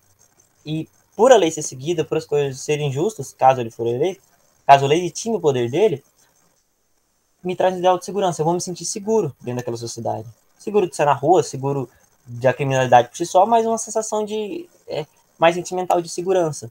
e 0.65 0.89
por 1.17 1.33
a 1.33 1.37
lei 1.37 1.51
ser 1.51 1.63
seguida, 1.63 2.05
por 2.05 2.17
as 2.17 2.25
coisas 2.25 2.61
serem 2.61 2.91
justas, 2.91 3.33
caso 3.33 3.61
ele 3.61 3.71
for 3.71 3.87
eleito, 3.87 4.23
caso 4.67 4.85
eu 4.85 4.89
legitime 4.89 5.37
o 5.37 5.41
poder 5.41 5.71
dele, 5.71 6.03
me 7.43 7.57
traz 7.57 7.75
um 7.75 7.79
ideal 7.79 7.99
de 7.99 8.05
segurança. 8.05 8.41
Eu 8.41 8.45
vou 8.45 8.55
me 8.55 8.61
sentir 8.61 8.85
seguro 8.85 9.35
dentro 9.41 9.59
daquela 9.59 9.77
sociedade. 9.77 10.27
Seguro 10.59 10.89
de 10.89 10.95
sair 10.95 11.07
na 11.07 11.13
rua, 11.13 11.43
seguro 11.43 11.89
da 12.27 12.53
criminalidade 12.53 13.09
por 13.09 13.17
si 13.17 13.27
só, 13.27 13.45
mas 13.45 13.67
uma 13.67 13.79
sensação 13.79 14.25
de 14.25 14.69
é, 14.87 15.07
mais 15.39 15.55
sentimental 15.55 16.01
de 16.01 16.09
segurança. 16.09 16.71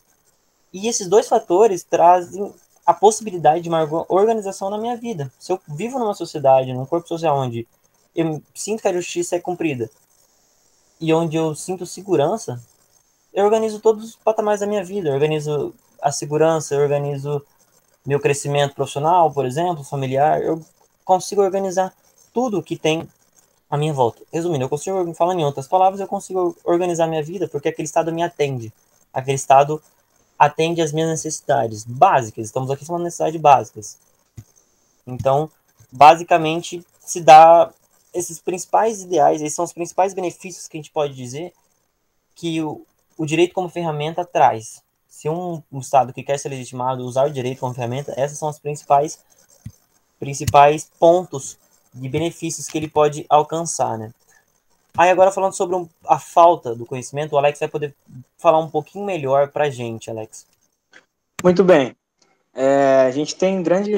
E 0.74 0.88
esses 0.88 1.08
dois 1.08 1.28
fatores 1.28 1.84
trazem 1.84 2.54
a 2.86 2.94
possibilidade 2.94 3.64
de 3.64 3.70
uma 3.70 3.88
organização 4.08 4.70
na 4.70 4.78
minha 4.78 4.96
vida. 4.96 5.32
Se 5.38 5.52
eu 5.52 5.60
vivo 5.68 6.00
numa 6.00 6.14
sociedade, 6.14 6.74
num 6.74 6.86
corpo 6.86 7.08
social 7.08 7.38
onde 7.38 7.68
eu 8.16 8.42
sinto 8.54 8.82
que 8.82 8.88
a 8.88 8.94
justiça 8.94 9.36
é 9.36 9.40
cumprida 9.40 9.90
e 11.00 11.14
onde 11.14 11.36
eu 11.36 11.56
sinto 11.56 11.86
segurança, 11.86 12.62
eu 13.34 13.46
organizo 13.46 13.80
todos 13.80 14.04
os 14.06 14.16
patamares 14.16 14.62
da 14.62 14.68
minha 14.68 14.84
vida. 14.84 15.10
Eu 15.10 15.14
organizo 15.14 15.74
a 16.02 16.12
segurança, 16.12 16.76
eu 16.76 16.82
organizo 16.82 17.46
meu 18.06 18.20
crescimento 18.20 18.76
profissional, 18.76 19.32
por 19.32 19.46
exemplo, 19.46 19.84
familiar, 19.84 20.42
eu 20.42 20.64
consigo 21.06 21.42
organizar 21.42 21.94
tudo 22.34 22.64
que 22.64 22.76
tem 22.76 23.08
à 23.70 23.78
minha 23.78 23.94
volta. 23.94 24.22
Resumindo, 24.32 24.66
eu 24.66 24.70
consigo, 24.70 25.14
falando 25.14 25.40
em 25.40 25.46
outras 25.46 25.68
palavras, 25.68 26.00
eu 26.00 26.08
consigo 26.08 26.58
organizar 26.64 27.08
minha 27.08 27.24
vida 27.24 27.48
porque 27.48 27.70
aquele 27.70 27.86
estado 27.86 28.12
me 28.12 28.24
atende. 28.24 28.74
Aquele 29.14 29.36
estado 29.36 29.82
atende 30.38 30.82
às 30.82 30.92
minhas 30.92 31.10
necessidades 31.10 31.84
básicas. 31.84 32.46
Estamos 32.46 32.72
aqui 32.72 32.84
falando 32.84 33.02
de 33.02 33.06
necessidades 33.06 33.40
básicas. 33.40 33.98
Então, 35.06 35.50
basicamente, 35.92 36.86
se 37.00 37.22
dá 37.22 37.72
esses 38.14 38.40
principais 38.40 39.02
ideais, 39.02 39.42
esses 39.42 39.56
são 39.56 39.66
os 39.66 39.74
principais 39.74 40.14
benefícios 40.14 40.68
que 40.68 40.78
a 40.78 40.80
gente 40.80 40.92
pode 40.92 41.14
dizer 41.14 41.54
que 42.36 42.62
o, 42.62 42.86
o 43.18 43.26
direito 43.26 43.54
como 43.54 43.70
ferramenta 43.70 44.26
traz. 44.26 44.82
Se 45.22 45.30
um, 45.30 45.62
um, 45.72 45.78
Estado 45.78 46.12
que 46.12 46.24
quer 46.24 46.40
ser 46.40 46.50
legitimado 46.50 47.06
usar 47.06 47.28
o 47.28 47.32
direito 47.32 47.60
como 47.60 47.76
ferramenta, 47.76 48.12
esses 48.18 48.40
são 48.40 48.50
os 48.50 48.58
principais, 48.58 49.24
principais 50.20 50.90
pontos 50.98 51.60
de 51.94 52.10
benefícios 52.10 52.68
que 52.68 52.76
ele 52.76 52.88
pode 52.88 53.24
alcançar, 53.30 54.00
né? 54.00 54.12
Aí 54.98 55.12
agora 55.12 55.32
falando 55.32 55.54
sobre 55.54 55.76
um, 55.76 55.88
a 56.08 56.18
falta 56.18 56.74
do 56.74 56.88
conhecimento, 56.88 57.34
o 57.34 57.38
Alex 57.38 57.60
vai 57.60 57.70
poder 57.70 57.94
falar 58.36 58.58
um 58.58 58.68
pouquinho 58.68 59.06
melhor 59.06 59.50
para 59.50 59.66
a 59.66 59.70
gente, 59.70 60.10
Alex. 60.10 60.48
Muito 61.44 61.64
bem. 61.64 61.96
É, 62.56 63.06
a 63.06 63.12
gente 63.12 63.36
tem 63.36 63.62
grande, 63.62 63.94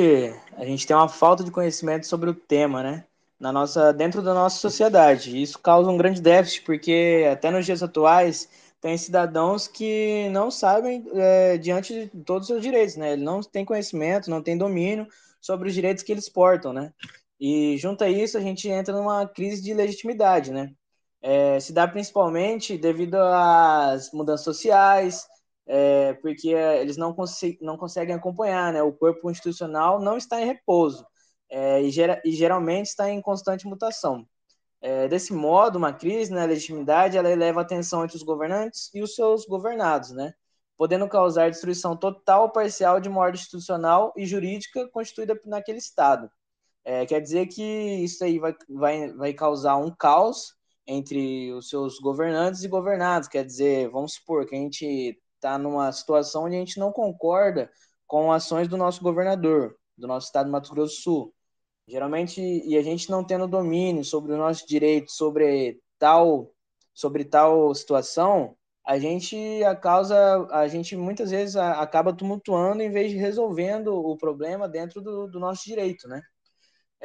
a 0.57 0.65
gente 0.65 0.85
tem 0.85 0.93
uma 0.93 1.07
falta 1.07 1.41
de 1.41 1.51
conhecimento 1.51 2.05
sobre 2.05 2.31
o 2.31 2.35
tema, 2.35 2.83
né? 2.83 3.05
Na 3.39 3.49
nossa, 3.49 3.93
dentro 3.93 4.21
da 4.21 4.33
nossa 4.33 4.57
sociedade. 4.57 5.41
Isso 5.41 5.57
causa 5.57 5.89
um 5.89 5.95
grande 5.95 6.19
déficit, 6.19 6.63
porque 6.65 7.25
até 7.31 7.49
nos 7.49 7.65
dias 7.65 7.81
atuais 7.81 8.49
tem 8.83 8.97
cidadãos 8.97 9.65
que 9.65 10.27
não 10.31 10.51
sabem 10.51 11.05
é, 11.13 11.57
diante 11.57 12.09
de 12.09 12.21
todos 12.25 12.43
os 12.43 12.47
seus 12.47 12.61
direitos, 12.61 12.97
né? 12.97 13.13
Ele 13.13 13.23
não 13.23 13.39
tem 13.39 13.63
conhecimento, 13.63 14.29
não 14.29 14.43
tem 14.43 14.57
domínio 14.57 15.07
sobre 15.39 15.69
os 15.69 15.73
direitos 15.73 16.03
que 16.03 16.11
eles 16.11 16.27
portam, 16.27 16.73
né? 16.73 16.93
E 17.39 17.77
junto 17.77 18.03
a 18.03 18.09
isso 18.09 18.37
a 18.37 18.41
gente 18.41 18.67
entra 18.67 18.93
numa 18.93 19.25
crise 19.25 19.61
de 19.61 19.73
legitimidade, 19.73 20.51
né? 20.51 20.73
É, 21.21 21.61
se 21.61 21.71
dá 21.71 21.87
principalmente 21.87 22.77
devido 22.77 23.15
às 23.15 24.11
mudanças 24.11 24.43
sociais, 24.43 25.25
é, 25.65 26.11
porque 26.15 26.49
eles 26.49 26.97
não, 26.97 27.15
não 27.61 27.77
conseguem 27.77 28.13
acompanhar, 28.13 28.73
né? 28.73 28.83
O 28.83 28.91
corpo 28.91 29.31
institucional 29.31 30.01
não 30.01 30.17
está 30.17 30.41
em 30.41 30.45
repouso 30.45 31.07
é, 31.49 31.81
e, 31.81 31.89
gera, 31.89 32.21
e, 32.25 32.33
geralmente 32.33 32.87
está 32.87 33.09
em 33.09 33.21
constante 33.21 33.65
mutação. 33.65 34.27
É, 34.85 35.07
desse 35.07 35.31
modo, 35.31 35.77
uma 35.77 35.93
crise 35.93 36.29
na 36.29 36.43
legitimidade 36.43 37.17
ela 37.17 37.31
eleva 37.31 37.61
a 37.61 37.65
tensão 37.65 38.03
entre 38.03 38.17
os 38.17 38.23
governantes 38.23 38.89
e 38.93 39.01
os 39.01 39.15
seus 39.15 39.45
governados, 39.45 40.11
né? 40.11 40.33
podendo 40.77 41.07
causar 41.07 41.49
destruição 41.49 41.95
total 41.95 42.43
ou 42.43 42.49
parcial 42.49 42.99
de 42.99 43.07
uma 43.07 43.21
ordem 43.21 43.39
institucional 43.39 44.13
e 44.17 44.25
jurídica 44.25 44.85
constituída 44.89 45.39
naquele 45.45 45.77
Estado. 45.77 46.29
É, 46.83 47.05
quer 47.05 47.21
dizer 47.21 47.47
que 47.47 47.63
isso 48.03 48.21
aí 48.25 48.39
vai, 48.39 48.53
vai, 48.69 49.13
vai 49.13 49.33
causar 49.33 49.77
um 49.77 49.89
caos 49.89 50.53
entre 50.85 51.53
os 51.53 51.69
seus 51.69 51.99
governantes 51.99 52.63
e 52.63 52.67
governados. 52.67 53.29
Quer 53.29 53.45
dizer, 53.45 53.89
vamos 53.89 54.15
supor 54.15 54.45
que 54.45 54.55
a 54.55 54.59
gente 54.59 55.17
está 55.35 55.57
numa 55.57 55.89
situação 55.93 56.43
onde 56.43 56.57
a 56.57 56.59
gente 56.59 56.77
não 56.77 56.91
concorda 56.91 57.71
com 58.05 58.33
ações 58.33 58.67
do 58.67 58.75
nosso 58.75 59.01
governador, 59.01 59.77
do 59.97 60.07
nosso 60.07 60.25
estado 60.27 60.47
de 60.47 60.51
Mato 60.51 60.71
Grosso 60.71 60.95
do 60.95 61.01
Sul. 61.01 61.33
Geralmente, 61.87 62.41
e 62.41 62.77
a 62.77 62.81
gente 62.81 63.09
não 63.09 63.23
tendo 63.23 63.47
domínio 63.47 64.03
sobre 64.05 64.33
o 64.33 64.37
nosso 64.37 64.65
direito, 64.65 65.11
sobre 65.11 65.79
tal, 65.99 66.51
sobre 66.93 67.25
tal 67.25 67.73
situação, 67.75 68.55
a 68.85 68.99
gente 68.99 69.63
a 69.63 69.75
causa, 69.75 70.47
a 70.51 70.67
gente 70.67 70.95
muitas 70.95 71.31
vezes 71.31 71.55
acaba 71.55 72.13
tumultuando 72.15 72.81
em 72.83 72.91
vez 72.91 73.11
de 73.11 73.17
resolvendo 73.17 73.95
o 73.95 74.17
problema 74.17 74.67
dentro 74.67 75.01
do, 75.01 75.27
do 75.27 75.39
nosso 75.39 75.63
direito, 75.65 76.07
né? 76.07 76.21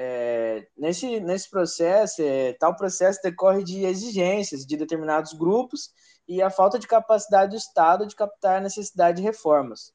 É, 0.01 0.67
nesse, 0.77 1.19
nesse 1.21 1.51
processo, 1.51 2.23
é, 2.23 2.53
tal 2.55 2.77
processo 2.77 3.21
decorre 3.23 3.65
de 3.65 3.85
exigências 3.85 4.65
de 4.65 4.77
determinados 4.77 5.33
grupos 5.33 5.91
e 6.27 6.41
a 6.41 6.51
falta 6.51 6.79
de 6.79 6.87
capacidade 6.87 7.51
do 7.51 7.57
Estado 7.57 8.07
de 8.07 8.15
captar 8.15 8.59
a 8.59 8.61
necessidade 8.61 9.19
de 9.19 9.25
reformas. 9.25 9.93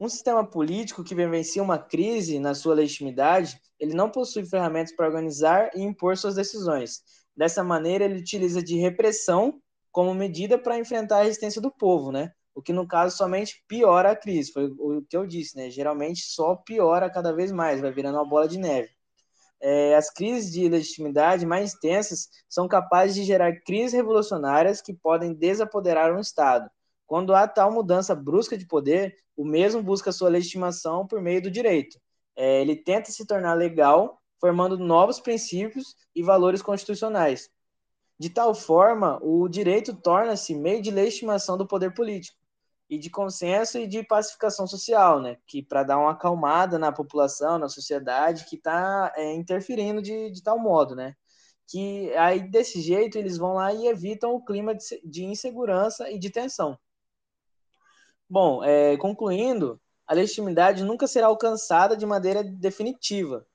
Um 0.00 0.08
sistema 0.08 0.44
político 0.44 1.02
que 1.02 1.14
vivencia 1.14 1.62
uma 1.62 1.78
crise 1.78 2.38
na 2.38 2.54
sua 2.54 2.74
legitimidade, 2.74 3.60
ele 3.78 3.94
não 3.94 4.10
possui 4.10 4.44
ferramentas 4.44 4.94
para 4.94 5.06
organizar 5.06 5.70
e 5.74 5.82
impor 5.82 6.16
suas 6.16 6.34
decisões. 6.34 7.02
Dessa 7.36 7.64
maneira, 7.64 8.04
ele 8.04 8.20
utiliza 8.20 8.62
de 8.62 8.76
repressão 8.76 9.60
como 9.90 10.14
medida 10.14 10.58
para 10.58 10.78
enfrentar 10.78 11.20
a 11.20 11.22
resistência 11.24 11.60
do 11.60 11.70
povo, 11.70 12.12
né? 12.12 12.32
O 12.54 12.62
que 12.62 12.72
no 12.72 12.86
caso 12.86 13.16
somente 13.16 13.62
piora 13.68 14.12
a 14.12 14.16
crise, 14.16 14.52
foi 14.52 14.66
o 14.78 15.02
que 15.08 15.16
eu 15.16 15.26
disse, 15.26 15.56
né? 15.56 15.70
Geralmente 15.70 16.22
só 16.22 16.56
piora 16.56 17.10
cada 17.10 17.32
vez 17.32 17.50
mais, 17.50 17.80
vai 17.80 17.92
virando 17.92 18.18
uma 18.18 18.28
bola 18.28 18.48
de 18.48 18.58
neve 18.58 18.90
é, 19.60 19.94
as 19.96 20.10
crises 20.10 20.52
de 20.52 20.68
legitimidade 20.68 21.44
mais 21.44 21.74
intensas 21.74 22.28
são 22.48 22.68
capazes 22.68 23.14
de 23.16 23.24
gerar 23.24 23.60
crises 23.60 23.92
revolucionárias 23.92 24.80
que 24.80 24.94
podem 24.94 25.34
desapoderar 25.34 26.14
um 26.14 26.20
Estado. 26.20 26.70
Quando 27.08 27.34
há 27.34 27.48
tal 27.48 27.72
mudança 27.72 28.14
brusca 28.14 28.56
de 28.56 28.66
poder, 28.66 29.16
o 29.34 29.42
mesmo 29.42 29.82
busca 29.82 30.12
sua 30.12 30.28
legitimação 30.28 31.06
por 31.06 31.22
meio 31.22 31.40
do 31.40 31.50
direito. 31.50 31.98
É, 32.36 32.60
ele 32.60 32.76
tenta 32.76 33.10
se 33.10 33.26
tornar 33.26 33.54
legal, 33.54 34.20
formando 34.38 34.76
novos 34.76 35.18
princípios 35.18 35.96
e 36.14 36.22
valores 36.22 36.60
constitucionais. 36.60 37.48
De 38.18 38.28
tal 38.28 38.54
forma, 38.54 39.18
o 39.22 39.48
direito 39.48 39.94
torna-se 39.94 40.54
meio 40.54 40.82
de 40.82 40.90
legitimação 40.90 41.56
do 41.56 41.66
poder 41.66 41.94
político 41.94 42.36
e 42.90 42.98
de 42.98 43.08
consenso 43.08 43.78
e 43.78 43.86
de 43.86 44.02
pacificação 44.02 44.66
social, 44.66 45.18
né? 45.18 45.38
Que 45.46 45.62
para 45.62 45.84
dar 45.84 45.98
uma 45.98 46.10
acalmada 46.10 46.78
na 46.78 46.92
população, 46.92 47.58
na 47.58 47.70
sociedade, 47.70 48.44
que 48.44 48.56
está 48.56 49.14
é, 49.16 49.32
interferindo 49.32 50.02
de, 50.02 50.30
de 50.30 50.42
tal 50.42 50.58
modo, 50.58 50.94
né? 50.94 51.14
Que 51.66 52.14
aí 52.16 52.50
desse 52.50 52.82
jeito 52.82 53.16
eles 53.16 53.38
vão 53.38 53.54
lá 53.54 53.72
e 53.72 53.86
evitam 53.86 54.34
o 54.34 54.44
clima 54.44 54.74
de, 54.74 54.84
de 55.04 55.24
insegurança 55.24 56.10
e 56.10 56.18
de 56.18 56.28
tensão. 56.28 56.78
Bom, 58.30 58.62
é, 58.62 58.96
concluindo, 58.98 59.80
a 60.06 60.12
legitimidade 60.12 60.84
nunca 60.84 61.06
será 61.06 61.28
alcançada 61.28 61.96
de 61.96 62.04
maneira 62.04 62.44
definitiva, 62.44 63.46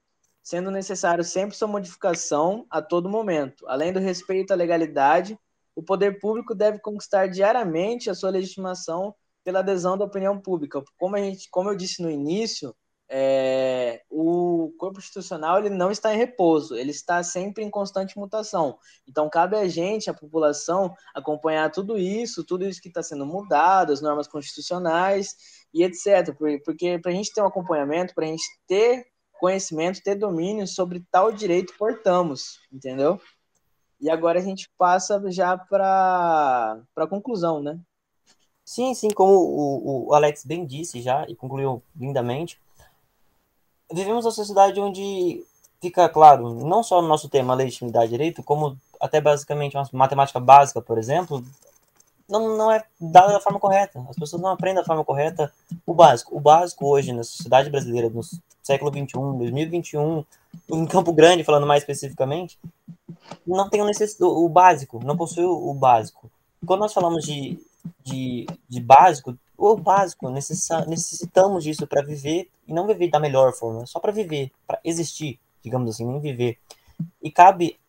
sendo 0.42 0.72
necessário 0.72 1.24
sempre 1.24 1.56
sua 1.56 1.68
modificação 1.68 2.66
a 2.70 2.82
todo 2.82 3.10
momento. 3.10 3.68
Além 3.68 3.94
do 3.94 4.00
respeito 4.00 4.52
à 4.52 4.56
legalidade, 4.56 5.38
o 5.76 5.84
poder 5.84 6.20
público 6.20 6.56
deve 6.56 6.80
conquistar 6.80 7.28
diariamente 7.28 8.10
a 8.10 8.16
sua 8.16 8.32
legitimação 8.32 9.14
pela 9.44 9.60
adesão 9.60 9.98
da 9.98 10.06
opinião 10.06 10.40
pública. 10.40 10.84
Como, 10.98 11.16
a 11.16 11.20
gente, 11.20 11.50
como 11.52 11.70
eu 11.70 11.76
disse 11.76 12.02
no 12.02 12.10
início, 12.10 12.76
é, 13.10 14.02
o 14.10 14.74
corpo 14.78 15.00
institucional 15.00 15.60
ele 15.60 15.70
não 15.70 15.92
está 15.92 16.14
em 16.14 16.18
repouso, 16.18 16.76
ele 16.76 16.92
está 16.92 17.22
sempre 17.22 17.64
em 17.64 17.70
constante 17.70 18.18
mutação. 18.18 18.78
Então, 19.08 19.30
cabe 19.30 19.56
a 19.56 19.68
gente, 19.68 20.10
a 20.10 20.14
população, 20.14 20.96
acompanhar 21.14 21.72
tudo 21.72 21.98
isso, 21.98 22.44
tudo 22.44 22.66
isso 22.66 22.82
que 22.82 22.88
está 22.88 23.04
sendo 23.04 23.26
mudado, 23.26 23.92
as 23.92 24.02
normas 24.02 24.28
constitucionais 24.28 25.36
e 25.74 25.84
etc. 25.84 26.36
Porque 26.66 26.98
para 27.00 27.12
a 27.12 27.16
gente 27.16 27.34
ter 27.34 27.42
um 27.42 27.48
acompanhamento, 27.48 28.16
para 28.16 28.26
a 28.26 28.30
gente 28.30 28.44
ter 28.68 29.06
conhecimento, 29.40 30.02
ter 30.02 30.16
domínio 30.16 30.66
sobre 30.66 31.06
tal 31.12 31.32
direito 31.32 31.74
portamos, 31.78 32.60
entendeu? 32.72 33.20
E 34.00 34.10
agora 34.10 34.40
a 34.40 34.44
gente 34.44 34.70
passa 34.78 35.22
já 35.30 35.58
para 35.58 36.82
a 36.96 37.08
conclusão, 37.08 37.62
né? 37.62 37.80
Sim, 38.66 38.94
sim, 38.94 39.10
como 39.10 39.34
o, 39.34 40.08
o 40.08 40.14
Alex 40.14 40.46
bem 40.46 40.66
disse 40.66 41.02
já 41.02 41.26
e 41.28 41.36
concluiu 41.36 41.84
lindamente, 41.96 42.60
vivemos 43.94 44.26
uma 44.26 44.32
sociedade 44.32 44.80
onde 44.80 45.44
fica 45.82 46.10
claro, 46.10 46.54
não 46.66 46.82
só 46.82 47.02
no 47.02 47.08
nosso 47.08 47.30
tema 47.30 47.54
legitimidade 47.54 48.12
direito, 48.12 48.42
como 48.42 48.78
até 49.00 49.20
basicamente 49.22 49.76
uma 49.76 49.88
matemática 49.92 50.40
básica, 50.40 50.82
por 50.82 50.98
exemplo, 50.98 51.44
não, 52.30 52.58
não 52.58 52.72
é 52.72 52.84
dada 53.00 53.34
da 53.34 53.40
forma 53.40 53.60
correta. 53.60 54.04
As 54.10 54.16
pessoas 54.16 54.42
não 54.42 54.50
aprendem 54.50 54.82
da 54.82 54.86
forma 54.86 55.04
correta 55.04 55.52
o 55.86 55.94
básico. 55.94 56.36
O 56.36 56.40
básico 56.40 56.88
hoje 56.88 57.12
na 57.12 57.24
sociedade 57.24 57.70
brasileira, 57.70 58.10
no 58.10 58.22
século 58.64 58.92
21, 58.92 59.38
2021, 59.38 60.24
em 60.70 60.86
Campo 60.86 61.12
Grande, 61.12 61.44
falando 61.44 61.68
mais 61.68 61.84
especificamente, 61.84 62.58
não 63.46 63.70
tem 63.70 63.82
o, 63.82 63.86
necess... 63.86 64.20
o 64.20 64.48
básico, 64.48 65.02
não 65.04 65.18
possui 65.18 65.44
o 65.44 65.74
básico. 65.74 66.32
Quando 66.66 66.80
nós 66.80 66.94
falamos 66.94 67.26
de 67.26 67.60
de, 68.04 68.46
de 68.68 68.80
básico, 68.80 69.38
o 69.72 69.78
básico, 69.78 70.30
necessitamos 70.30 71.64
disso 71.64 71.88
para 71.88 72.02
viver 72.02 72.50
e 72.68 72.74
não 72.74 72.86
viver 72.86 73.10
da 73.10 73.20
melhor 73.20 73.54
forma, 73.54 73.86
só 73.86 73.98
para 73.98 74.12
viver, 74.12 74.52
para 74.68 74.80
existir, 74.84 75.40
digamos 75.64 75.90
assim, 75.90 76.06
nem 76.06 76.20
viver. 76.20 76.58
E 77.22 77.32
cabe 77.32 77.80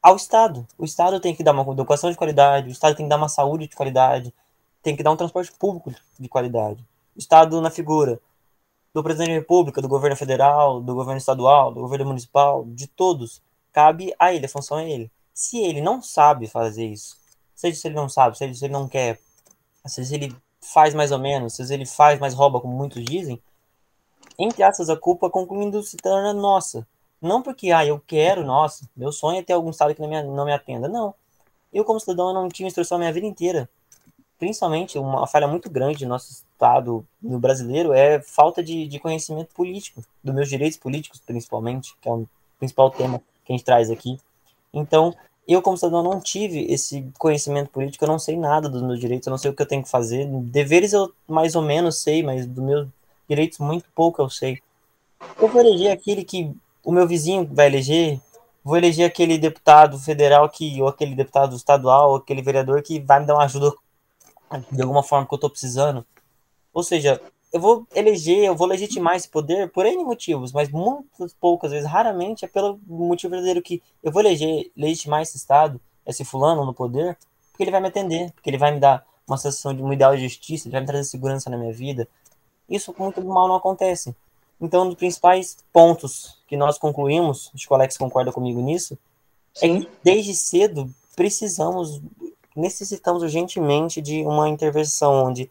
ao 0.00 0.14
Estado. 0.14 0.64
O 0.78 0.84
Estado 0.84 1.18
tem 1.18 1.34
que 1.34 1.42
dar 1.42 1.52
uma 1.52 1.72
educação 1.72 2.08
de 2.08 2.16
qualidade, 2.16 2.68
o 2.68 2.70
Estado 2.70 2.94
tem 2.94 3.06
que 3.06 3.10
dar 3.10 3.16
uma 3.16 3.28
saúde 3.28 3.66
de 3.66 3.74
qualidade, 3.74 4.32
tem 4.80 4.94
que 4.94 5.02
dar 5.02 5.10
um 5.10 5.16
transporte 5.16 5.50
público 5.52 5.92
de 6.18 6.28
qualidade. 6.28 6.84
O 7.16 7.18
Estado 7.18 7.60
na 7.60 7.70
figura 7.70 8.20
do 8.92 9.02
presidente 9.02 9.30
da 9.30 9.34
República, 9.34 9.82
do 9.82 9.88
governo 9.88 10.16
federal, 10.16 10.80
do 10.80 10.94
governo 10.94 11.18
estadual, 11.18 11.74
do 11.74 11.80
governo 11.80 12.06
municipal, 12.06 12.64
de 12.64 12.86
todos, 12.86 13.42
cabe 13.72 14.14
a 14.20 14.32
ele, 14.32 14.46
a 14.46 14.48
função 14.48 14.78
é 14.78 14.88
ele. 14.88 15.10
Se 15.32 15.58
ele 15.58 15.80
não 15.80 16.00
sabe 16.00 16.46
fazer 16.46 16.86
isso, 16.86 17.16
seja 17.56 17.76
se 17.76 17.88
ele 17.88 17.96
não 17.96 18.08
sabe, 18.08 18.38
seja 18.38 18.54
se 18.54 18.64
ele 18.64 18.72
não 18.72 18.86
quer, 18.86 19.18
às 19.82 19.96
vezes 19.96 20.12
ele 20.12 20.32
faz 20.72 20.94
mais 20.94 21.12
ou 21.12 21.18
menos, 21.18 21.56
vezes 21.56 21.70
ele 21.70 21.86
faz, 21.86 22.18
mas 22.18 22.34
rouba, 22.34 22.60
como 22.60 22.76
muitos 22.76 23.04
dizem, 23.04 23.40
entre 24.38 24.62
aspas, 24.62 24.90
a 24.90 24.96
culpa 24.96 25.30
concluindo 25.30 25.82
se 25.82 25.96
torna 25.96 26.32
nossa. 26.32 26.86
Não 27.20 27.42
porque, 27.42 27.70
ah, 27.70 27.86
eu 27.86 28.02
quero, 28.06 28.44
nossa, 28.44 28.88
meu 28.96 29.12
sonho 29.12 29.38
é 29.38 29.42
ter 29.42 29.52
algum 29.52 29.70
estado 29.70 29.94
que 29.94 30.02
não 30.02 30.08
me, 30.08 30.22
não 30.22 30.44
me 30.44 30.52
atenda. 30.52 30.88
Não. 30.88 31.14
Eu, 31.72 31.84
como 31.84 32.00
cidadão, 32.00 32.28
eu 32.28 32.34
não 32.34 32.48
tinha 32.48 32.66
instrução 32.66 32.96
a 32.96 32.98
minha 32.98 33.12
vida 33.12 33.26
inteira. 33.26 33.68
principalmente, 34.38 34.98
uma 34.98 35.26
falha 35.26 35.48
muito 35.48 35.70
grande 35.70 36.04
do 36.04 36.08
nosso 36.08 36.32
Estado, 36.32 37.06
no 37.22 37.38
brasileiro, 37.38 37.92
é 37.92 38.20
falta 38.20 38.62
de, 38.62 38.86
de 38.86 38.98
conhecimento 38.98 39.54
político, 39.54 40.04
dos 40.22 40.34
meus 40.34 40.48
direitos 40.48 40.78
políticos, 40.78 41.20
principalmente, 41.24 41.94
que 42.00 42.08
é 42.08 42.12
o 42.12 42.28
principal 42.58 42.90
tema 42.90 43.20
que 43.44 43.52
a 43.52 43.56
gente 43.56 43.64
traz 43.64 43.90
aqui. 43.90 44.18
Então, 44.72 45.14
eu, 45.46 45.60
como 45.60 45.76
cidadão, 45.76 46.02
não 46.02 46.20
tive 46.20 46.64
esse 46.72 47.06
conhecimento 47.18 47.70
político, 47.70 48.04
eu 48.04 48.08
não 48.08 48.18
sei 48.18 48.36
nada 48.36 48.68
dos 48.68 48.82
meus 48.82 48.98
direitos, 48.98 49.26
eu 49.26 49.30
não 49.30 49.38
sei 49.38 49.50
o 49.50 49.54
que 49.54 49.62
eu 49.62 49.66
tenho 49.66 49.82
que 49.82 49.90
fazer. 49.90 50.26
Deveres 50.26 50.92
eu 50.92 51.12
mais 51.28 51.54
ou 51.54 51.62
menos 51.62 52.00
sei, 52.00 52.22
mas 52.22 52.46
dos 52.46 52.64
meus 52.64 52.88
direitos 53.28 53.58
muito 53.58 53.86
pouco 53.94 54.22
eu 54.22 54.30
sei. 54.30 54.60
Eu 55.38 55.48
vou 55.48 55.60
eleger 55.60 55.92
aquele 55.92 56.24
que 56.24 56.50
o 56.82 56.92
meu 56.92 57.06
vizinho 57.06 57.48
vai 57.52 57.66
eleger, 57.66 58.20
vou 58.62 58.76
eleger 58.76 59.06
aquele 59.06 59.36
deputado 59.36 59.98
federal 59.98 60.48
que, 60.48 60.80
ou 60.80 60.88
aquele 60.88 61.14
deputado 61.14 61.54
estadual, 61.56 62.10
ou 62.10 62.16
aquele 62.16 62.42
vereador 62.42 62.82
que 62.82 62.98
vai 63.00 63.20
me 63.20 63.26
dar 63.26 63.34
uma 63.34 63.44
ajuda 63.44 63.72
de 64.70 64.82
alguma 64.82 65.02
forma 65.02 65.26
que 65.26 65.34
eu 65.34 65.36
estou 65.36 65.50
precisando. 65.50 66.06
Ou 66.72 66.82
seja, 66.82 67.20
eu 67.54 67.60
vou 67.60 67.86
eleger, 67.94 68.46
eu 68.46 68.56
vou 68.56 68.66
legitimar 68.66 69.14
esse 69.14 69.28
poder 69.28 69.70
por 69.70 69.86
N 69.86 70.02
motivos, 70.02 70.50
mas 70.50 70.68
muitas 70.70 71.32
poucas 71.34 71.70
vezes, 71.70 71.88
raramente, 71.88 72.44
é 72.44 72.48
pelo 72.48 72.80
motivo 72.84 73.30
verdadeiro 73.30 73.62
que 73.62 73.80
eu 74.02 74.10
vou 74.10 74.22
eleger, 74.22 74.72
legitimar 74.76 75.22
esse 75.22 75.36
Estado, 75.36 75.80
esse 76.04 76.24
fulano 76.24 76.64
no 76.64 76.74
poder, 76.74 77.16
porque 77.52 77.62
ele 77.62 77.70
vai 77.70 77.80
me 77.80 77.86
atender, 77.86 78.32
porque 78.32 78.50
ele 78.50 78.58
vai 78.58 78.72
me 78.72 78.80
dar 78.80 79.06
uma 79.24 79.36
sensação 79.36 79.72
de 79.72 79.80
um 79.80 79.92
ideal 79.92 80.16
de 80.16 80.24
justiça, 80.24 80.66
ele 80.66 80.72
vai 80.72 80.80
me 80.80 80.86
trazer 80.88 81.04
segurança 81.04 81.48
na 81.48 81.56
minha 81.56 81.72
vida. 81.72 82.08
Isso 82.68 82.92
muito 82.98 83.22
mal 83.22 83.46
não 83.46 83.54
acontece. 83.54 84.16
Então, 84.60 84.82
um 84.82 84.88
dos 84.88 84.96
principais 84.96 85.56
pontos 85.72 86.36
que 86.48 86.56
nós 86.56 86.76
concluímos, 86.76 87.52
acho 87.54 87.68
que 87.68 87.72
o 87.72 87.76
Alex 87.76 87.96
concorda 87.96 88.32
comigo 88.32 88.60
nisso, 88.60 88.98
Sim. 89.54 89.76
é 89.76 89.80
que 89.80 89.90
desde 90.02 90.34
cedo 90.34 90.92
precisamos, 91.14 92.02
necessitamos 92.56 93.22
urgentemente 93.22 94.02
de 94.02 94.24
uma 94.24 94.48
intervenção 94.48 95.26
onde 95.26 95.48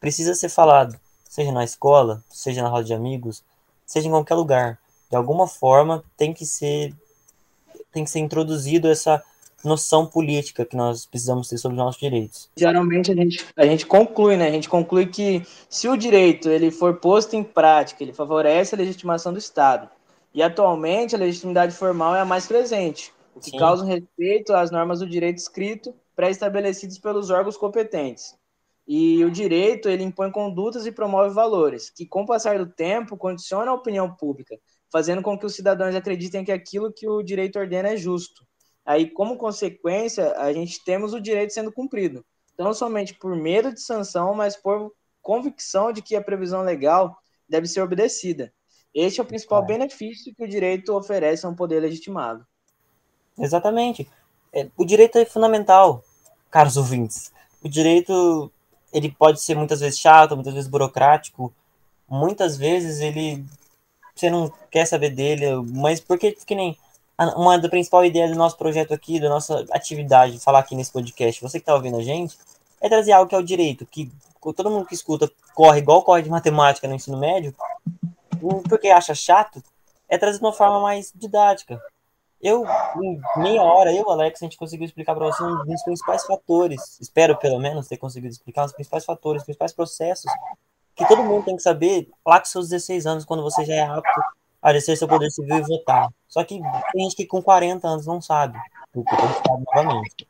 precisa 0.00 0.34
ser 0.34 0.48
falado 0.48 0.98
seja 1.34 1.50
na 1.50 1.64
escola, 1.64 2.22
seja 2.30 2.62
na 2.62 2.68
roda 2.68 2.84
de 2.84 2.94
amigos, 2.94 3.42
seja 3.84 4.06
em 4.06 4.10
qualquer 4.12 4.36
lugar. 4.36 4.78
De 5.10 5.16
alguma 5.16 5.48
forma 5.48 6.04
tem 6.16 6.32
que 6.32 6.46
ser 6.46 6.94
tem 7.92 8.04
que 8.04 8.10
ser 8.10 8.20
introduzido 8.20 8.88
essa 8.88 9.20
noção 9.64 10.06
política 10.06 10.64
que 10.64 10.76
nós 10.76 11.06
precisamos 11.06 11.48
ter 11.48 11.58
sobre 11.58 11.76
os 11.76 11.84
nossos 11.84 12.00
direitos. 12.00 12.48
Geralmente 12.56 13.10
a 13.10 13.16
gente, 13.16 13.44
a 13.56 13.66
gente 13.66 13.84
conclui, 13.84 14.36
né? 14.36 14.46
A 14.46 14.52
gente 14.52 14.68
conclui 14.68 15.06
que 15.06 15.44
se 15.68 15.88
o 15.88 15.96
direito 15.96 16.48
ele 16.48 16.70
for 16.70 16.94
posto 17.00 17.34
em 17.34 17.42
prática, 17.42 18.04
ele 18.04 18.12
favorece 18.12 18.76
a 18.76 18.78
legitimação 18.78 19.32
do 19.32 19.38
Estado. 19.38 19.88
E 20.32 20.40
atualmente 20.40 21.16
a 21.16 21.18
legitimidade 21.18 21.74
formal 21.74 22.14
é 22.14 22.20
a 22.20 22.24
mais 22.24 22.46
presente, 22.46 23.12
o 23.34 23.40
que 23.40 23.50
Sim. 23.50 23.58
causa 23.58 23.84
um 23.84 23.88
respeito 23.88 24.52
às 24.52 24.70
normas 24.70 25.00
do 25.00 25.06
direito 25.08 25.38
escrito 25.38 25.92
pré-estabelecidos 26.14 26.98
pelos 26.98 27.30
órgãos 27.30 27.56
competentes. 27.56 28.36
E 28.86 29.24
o 29.24 29.30
direito, 29.30 29.88
ele 29.88 30.02
impõe 30.02 30.30
condutas 30.30 30.86
e 30.86 30.92
promove 30.92 31.30
valores, 31.34 31.88
que 31.88 32.04
com 32.04 32.22
o 32.22 32.26
passar 32.26 32.58
do 32.58 32.70
tempo 32.70 33.16
condiciona 33.16 33.70
a 33.70 33.74
opinião 33.74 34.14
pública, 34.14 34.58
fazendo 34.92 35.22
com 35.22 35.38
que 35.38 35.46
os 35.46 35.54
cidadãos 35.54 35.94
acreditem 35.94 36.44
que 36.44 36.52
aquilo 36.52 36.92
que 36.92 37.08
o 37.08 37.22
direito 37.22 37.58
ordena 37.58 37.90
é 37.90 37.96
justo. 37.96 38.46
Aí, 38.84 39.08
como 39.08 39.38
consequência, 39.38 40.32
a 40.36 40.52
gente 40.52 40.84
temos 40.84 41.14
o 41.14 41.20
direito 41.20 41.54
sendo 41.54 41.72
cumprido, 41.72 42.24
não 42.58 42.74
somente 42.74 43.14
por 43.14 43.34
medo 43.34 43.72
de 43.72 43.80
sanção, 43.80 44.34
mas 44.34 44.54
por 44.54 44.92
convicção 45.22 45.90
de 45.90 46.02
que 46.02 46.14
a 46.14 46.22
previsão 46.22 46.62
legal 46.62 47.16
deve 47.48 47.66
ser 47.66 47.80
obedecida. 47.80 48.52
Este 48.94 49.18
é 49.20 49.22
o 49.22 49.26
principal 49.26 49.62
é. 49.64 49.66
benefício 49.66 50.34
que 50.34 50.44
o 50.44 50.48
direito 50.48 50.94
oferece 50.94 51.46
a 51.46 51.48
um 51.48 51.54
poder 51.54 51.80
legitimado. 51.80 52.46
Exatamente. 53.38 54.08
É, 54.52 54.68
o 54.76 54.84
direito 54.84 55.18
é 55.18 55.24
fundamental, 55.24 56.04
caros 56.50 56.76
ouvintes. 56.76 57.32
O 57.62 57.68
direito 57.68 58.52
ele 58.94 59.10
pode 59.10 59.40
ser 59.42 59.56
muitas 59.56 59.80
vezes 59.80 59.98
chato, 59.98 60.36
muitas 60.36 60.54
vezes 60.54 60.70
burocrático, 60.70 61.52
muitas 62.08 62.56
vezes 62.56 63.00
ele 63.00 63.44
você 64.14 64.30
não 64.30 64.50
quer 64.70 64.86
saber 64.86 65.10
dele, 65.10 65.46
mas 65.72 65.98
porque 66.00 66.32
que 66.32 66.54
nem 66.54 66.78
uma 67.36 67.58
da 67.58 67.68
principal 67.68 68.04
ideia 68.04 68.28
do 68.28 68.36
nosso 68.36 68.56
projeto 68.56 68.94
aqui, 68.94 69.18
da 69.18 69.28
nossa 69.28 69.66
atividade, 69.72 70.38
falar 70.38 70.60
aqui 70.60 70.76
nesse 70.76 70.92
podcast, 70.92 71.42
você 71.42 71.58
que 71.58 71.62
está 71.62 71.74
ouvindo 71.74 71.96
a 71.96 72.02
gente, 72.02 72.38
é 72.80 72.88
trazer 72.88 73.12
algo 73.12 73.28
que 73.28 73.34
é 73.34 73.38
o 73.38 73.42
direito, 73.42 73.84
que 73.86 74.10
todo 74.40 74.70
mundo 74.70 74.86
que 74.86 74.94
escuta 74.94 75.30
corre 75.54 75.78
igual 75.78 76.02
corre 76.04 76.22
de 76.22 76.30
matemática 76.30 76.86
no 76.86 76.94
ensino 76.94 77.18
médio, 77.18 77.54
porque 78.68 78.88
acha 78.88 79.14
chato, 79.14 79.62
é 80.08 80.16
trazer 80.16 80.38
de 80.38 80.44
uma 80.44 80.52
forma 80.52 80.80
mais 80.80 81.12
didática. 81.14 81.80
Eu, 82.44 82.62
em 83.02 83.18
meia 83.38 83.62
hora, 83.62 83.90
eu, 83.90 84.10
Alex, 84.10 84.42
a 84.42 84.44
gente 84.44 84.58
conseguiu 84.58 84.84
explicar 84.84 85.14
para 85.14 85.24
você 85.24 85.42
um 85.42 85.64
dos 85.64 85.82
principais 85.82 86.26
fatores, 86.26 87.00
espero 87.00 87.38
pelo 87.38 87.58
menos 87.58 87.88
ter 87.88 87.96
conseguido 87.96 88.34
explicar 88.34 88.66
os 88.66 88.72
principais 88.72 89.02
fatores, 89.02 89.40
os 89.40 89.46
principais 89.46 89.72
processos 89.72 90.30
que 90.94 91.08
todo 91.08 91.24
mundo 91.24 91.46
tem 91.46 91.56
que 91.56 91.62
saber 91.62 92.06
lá 92.24 92.38
com 92.38 92.44
seus 92.44 92.68
16 92.68 93.06
anos, 93.06 93.24
quando 93.24 93.42
você 93.42 93.64
já 93.64 93.74
é 93.74 93.82
apto 93.82 94.20
a 94.62 94.70
exercer 94.70 94.98
seu 94.98 95.08
poder 95.08 95.30
civil 95.30 95.56
e 95.56 95.62
votar. 95.62 96.08
Só 96.28 96.44
que 96.44 96.60
tem 96.92 97.02
gente 97.02 97.16
que 97.16 97.26
com 97.26 97.42
40 97.42 97.88
anos 97.88 98.06
não 98.06 98.20
sabe, 98.20 98.58
porque 98.92 99.16
tem 99.16 99.26
sabe 99.26 99.64
novamente. 99.74 100.28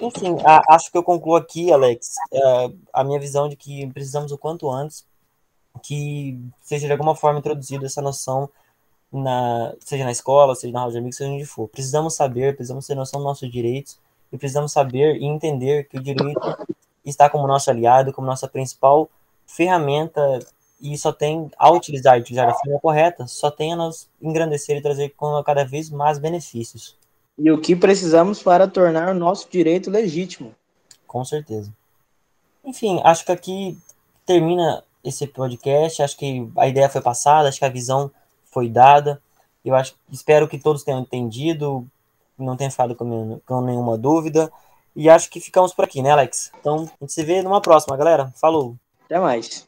Enfim, 0.00 0.36
a, 0.44 0.74
acho 0.76 0.92
que 0.92 0.96
eu 0.96 1.02
concluo 1.02 1.34
aqui, 1.34 1.72
Alex, 1.72 2.14
é, 2.32 2.70
a 2.92 3.02
minha 3.02 3.18
visão 3.18 3.48
de 3.48 3.56
que 3.56 3.84
precisamos 3.88 4.30
o 4.30 4.38
quanto 4.38 4.70
antes 4.70 5.04
que 5.82 6.40
seja 6.60 6.86
de 6.86 6.92
alguma 6.92 7.16
forma 7.16 7.40
introduzida 7.40 7.86
essa 7.86 8.00
noção 8.00 8.48
na, 9.12 9.74
seja 9.80 10.04
na 10.04 10.10
escola, 10.10 10.54
seja 10.54 10.72
na 10.72 10.80
roda 10.80 10.92
de 10.92 10.98
amigos, 10.98 11.16
seja 11.16 11.30
onde 11.30 11.44
for. 11.44 11.68
Precisamos 11.68 12.14
saber, 12.14 12.54
precisamos 12.54 12.86
ter 12.86 12.94
noção 12.94 13.20
dos 13.20 13.26
nossos 13.26 13.50
direitos 13.50 13.98
e 14.32 14.38
precisamos 14.38 14.72
saber 14.72 15.16
e 15.16 15.24
entender 15.24 15.88
que 15.88 15.98
o 15.98 16.02
direito 16.02 16.40
está 17.04 17.28
como 17.30 17.46
nosso 17.46 17.70
aliado, 17.70 18.12
como 18.12 18.26
nossa 18.26 18.46
principal 18.46 19.08
ferramenta 19.46 20.40
e 20.80 20.96
só 20.96 21.12
tem 21.12 21.50
a 21.58 21.70
utilizar, 21.70 22.18
utilizar 22.18 22.46
da 22.46 22.54
forma 22.54 22.78
correta, 22.78 23.26
só 23.26 23.50
tem 23.50 23.72
a 23.72 23.76
nos 23.76 24.08
engrandecer 24.22 24.76
e 24.76 24.82
trazer 24.82 25.12
cada 25.44 25.64
vez 25.64 25.90
mais 25.90 26.18
benefícios. 26.18 26.96
E 27.36 27.50
o 27.50 27.60
que 27.60 27.74
precisamos 27.74 28.42
para 28.42 28.68
tornar 28.68 29.08
o 29.08 29.14
nosso 29.14 29.48
direito 29.50 29.90
legítimo. 29.90 30.54
Com 31.06 31.24
certeza. 31.24 31.72
Enfim, 32.64 33.00
acho 33.02 33.24
que 33.24 33.32
aqui 33.32 33.78
termina 34.26 34.84
esse 35.02 35.26
podcast. 35.26 36.02
Acho 36.02 36.16
que 36.16 36.48
a 36.56 36.68
ideia 36.68 36.88
foi 36.88 37.00
passada, 37.00 37.48
acho 37.48 37.58
que 37.58 37.64
a 37.64 37.70
visão 37.70 38.10
foi 38.50 38.68
dada. 38.68 39.20
Eu 39.64 39.74
acho, 39.74 39.94
espero 40.10 40.48
que 40.48 40.58
todos 40.58 40.82
tenham 40.82 41.00
entendido, 41.00 41.86
não 42.38 42.56
tenham 42.56 42.70
ficado 42.70 42.94
com, 42.94 43.40
com 43.46 43.60
nenhuma 43.60 43.98
dúvida. 43.98 44.50
E 44.94 45.08
acho 45.08 45.30
que 45.30 45.40
ficamos 45.40 45.72
por 45.72 45.84
aqui, 45.84 46.02
né, 46.02 46.10
Alex? 46.10 46.50
Então, 46.60 46.90
a 47.00 47.04
gente 47.04 47.12
se 47.12 47.24
vê 47.24 47.42
numa 47.42 47.60
próxima, 47.60 47.96
galera. 47.96 48.32
Falou! 48.36 48.76
Até 49.04 49.18
mais! 49.18 49.66